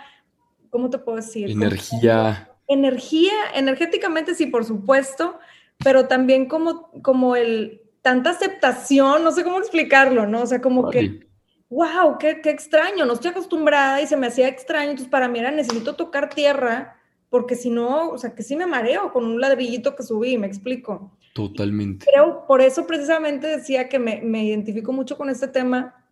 [0.71, 1.51] ¿cómo te puedo decir?
[1.51, 2.49] Energía.
[2.67, 5.38] energía, energéticamente sí, por supuesto,
[5.77, 10.41] pero también como, como el, tanta aceptación, no sé cómo explicarlo, ¿no?
[10.41, 11.27] O sea, como que,
[11.69, 15.38] wow, qué, qué extraño, no estoy acostumbrada y se me hacía extraño, entonces para mí
[15.38, 16.95] era necesito tocar tierra
[17.29, 20.47] porque si no, o sea, que sí me mareo con un ladrillito que subí, me
[20.47, 21.16] explico.
[21.38, 22.05] Totalmente.
[22.11, 26.03] Creo, por eso precisamente decía que me, me identifico mucho con este tema,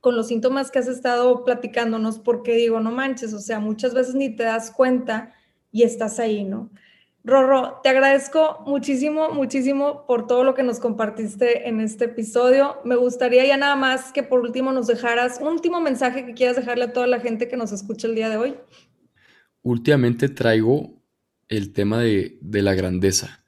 [0.00, 4.16] con los síntomas que has estado platicándonos, porque digo, no manches, o sea, muchas veces
[4.16, 5.32] ni te das cuenta
[5.70, 6.70] y estás ahí, ¿no?
[7.24, 12.78] Rorro, te agradezco muchísimo, muchísimo por todo lo que nos compartiste en este episodio.
[12.84, 16.56] Me gustaría ya nada más que por último nos dejaras un último mensaje que quieras
[16.56, 18.56] dejarle a toda la gente que nos escucha el día de hoy
[19.62, 21.02] últimamente traigo
[21.48, 23.41] el tema de, la grandeza.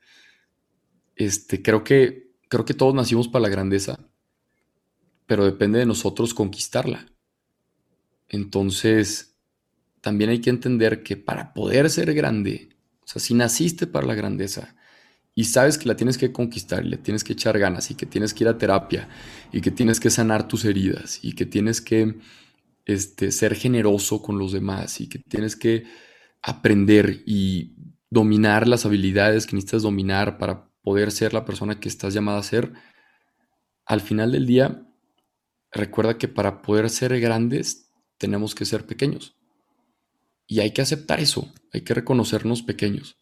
[1.16, 4.08] Este, creo que, creo que todos nacimos para la grandeza,
[5.26, 7.06] pero depende de nosotros conquistarla.
[8.28, 9.36] Entonces,
[10.00, 12.70] también hay que entender que para poder ser grande,
[13.02, 14.74] o sea, si naciste para la grandeza
[15.34, 18.06] y sabes que la tienes que conquistar y le tienes que echar ganas y que
[18.06, 19.08] tienes que ir a terapia
[19.52, 22.16] y que tienes que sanar tus heridas y que tienes que
[22.84, 25.84] este, ser generoso con los demás y que tienes que
[26.42, 27.74] aprender y
[28.10, 32.44] dominar las habilidades que necesitas dominar para poder ser la persona que estás llamada a
[32.44, 32.72] ser,
[33.86, 34.86] al final del día,
[35.72, 39.36] recuerda que para poder ser grandes tenemos que ser pequeños.
[40.46, 43.16] Y hay que aceptar eso, hay que reconocernos pequeños.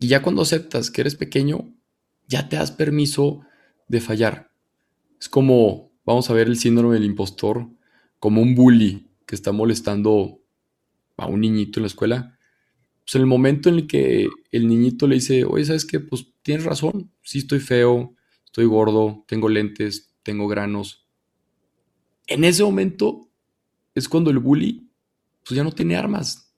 [0.00, 1.72] Y ya cuando aceptas que eres pequeño,
[2.26, 3.42] ya te das permiso
[3.88, 4.50] de fallar.
[5.20, 7.68] Es como, vamos a ver el síndrome del impostor,
[8.18, 10.42] como un bully que está molestando
[11.16, 12.38] a un niñito en la escuela
[13.10, 15.98] pues en el momento en el que el niñito le dice, oye, ¿sabes qué?
[15.98, 21.08] Pues tienes razón, sí estoy feo, estoy gordo, tengo lentes, tengo granos.
[22.28, 23.28] En ese momento
[23.96, 24.92] es cuando el bully
[25.44, 26.54] pues ya no tiene armas.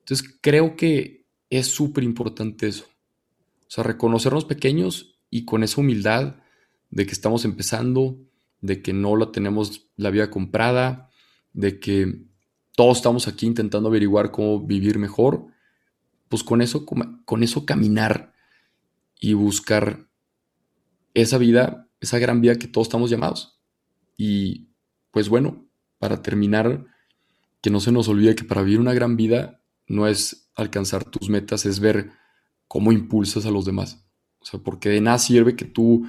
[0.00, 2.84] Entonces creo que es súper importante eso.
[3.62, 6.36] O sea, reconocernos pequeños y con esa humildad
[6.90, 8.18] de que estamos empezando,
[8.60, 11.08] de que no la tenemos la vida comprada,
[11.54, 12.26] de que
[12.80, 15.48] todos estamos aquí intentando averiguar cómo vivir mejor,
[16.30, 18.32] pues con eso, con eso caminar
[19.20, 20.08] y buscar
[21.12, 23.60] esa vida, esa gran vida que todos estamos llamados.
[24.16, 24.70] Y
[25.10, 25.66] pues bueno,
[25.98, 26.86] para terminar,
[27.60, 31.28] que no se nos olvide que para vivir una gran vida no es alcanzar tus
[31.28, 32.12] metas, es ver
[32.66, 34.02] cómo impulsas a los demás.
[34.40, 36.06] O sea, porque de nada sirve que tú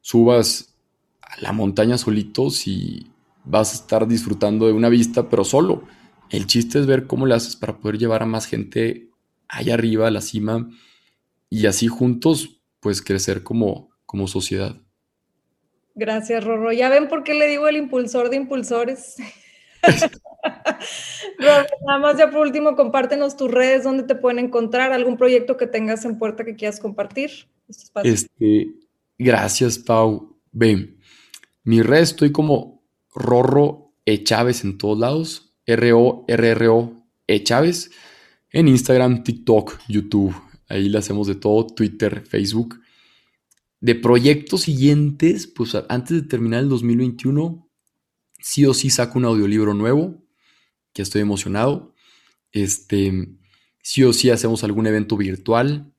[0.00, 0.74] subas
[1.20, 3.12] a la montaña solito si
[3.44, 5.84] vas a estar disfrutando de una vista, pero solo.
[6.30, 9.08] El chiste es ver cómo le haces para poder llevar a más gente
[9.48, 10.68] allá arriba, a la cima,
[11.48, 14.76] y así juntos, pues crecer como, como sociedad.
[15.94, 16.72] Gracias, Rorro.
[16.72, 19.16] Ya ven por qué le digo el impulsor de impulsores.
[21.38, 25.56] Rorro, nada más ya por último, compártenos tus redes, donde te pueden encontrar, algún proyecto
[25.56, 27.48] que tengas en puerta que quieras compartir.
[28.02, 28.70] Este,
[29.18, 30.36] gracias, Pau.
[30.50, 30.98] Ven,
[31.62, 32.82] mi red estoy como
[33.14, 34.22] Rorro E.
[34.24, 35.53] Chávez en todos lados.
[35.66, 37.90] R-O-R-R-O-E Chávez
[38.50, 40.34] en Instagram, TikTok, YouTube,
[40.68, 42.80] Ahí le hacemos de todo, Twitter, Facebook.
[43.80, 47.68] De proyectos siguientes, pues antes de terminar el 2021,
[48.40, 50.24] sí o sí saco un audiolibro nuevo,
[50.92, 51.94] que estoy emocionado.
[52.52, 53.36] Este,
[53.82, 55.92] sí o sí hacemos algún evento virtual.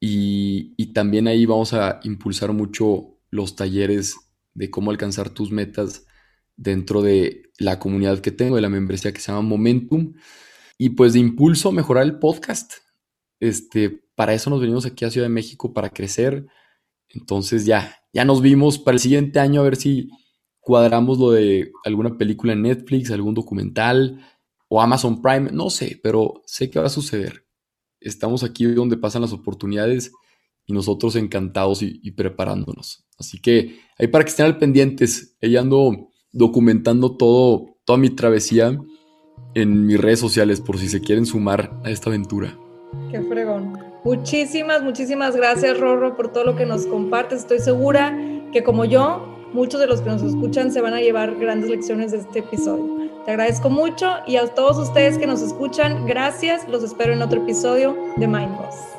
[0.00, 4.16] Y, y también ahí vamos a impulsar mucho los talleres
[4.54, 6.06] de cómo alcanzar tus metas
[6.58, 10.12] dentro de la comunidad que tengo, de la membresía que se llama Momentum.
[10.76, 12.74] Y pues de impulso mejorar el podcast.
[13.40, 16.46] Este, para eso nos venimos aquí a Ciudad de México, para crecer.
[17.08, 20.10] Entonces ya, ya nos vimos para el siguiente año a ver si
[20.60, 24.20] cuadramos lo de alguna película en Netflix, algún documental
[24.68, 27.46] o Amazon Prime, no sé, pero sé que va a suceder.
[28.00, 30.12] Estamos aquí donde pasan las oportunidades
[30.66, 33.06] y nosotros encantados y, preparándonos.
[33.18, 38.78] Así que ahí para que estén al pendientes, ella ando documentando todo, toda mi travesía
[39.54, 42.56] en mis redes sociales por si se quieren sumar a esta aventura.
[43.10, 43.78] Qué fregón.
[44.04, 47.40] Muchísimas, muchísimas gracias, Rorro, por todo lo que nos compartes.
[47.40, 48.16] Estoy segura
[48.52, 52.12] que como yo, muchos de los que nos escuchan se van a llevar grandes lecciones
[52.12, 53.10] de este episodio.
[53.24, 56.66] Te agradezco mucho y a todos ustedes que nos escuchan, gracias.
[56.68, 58.97] Los espero en otro episodio de Mind Boss.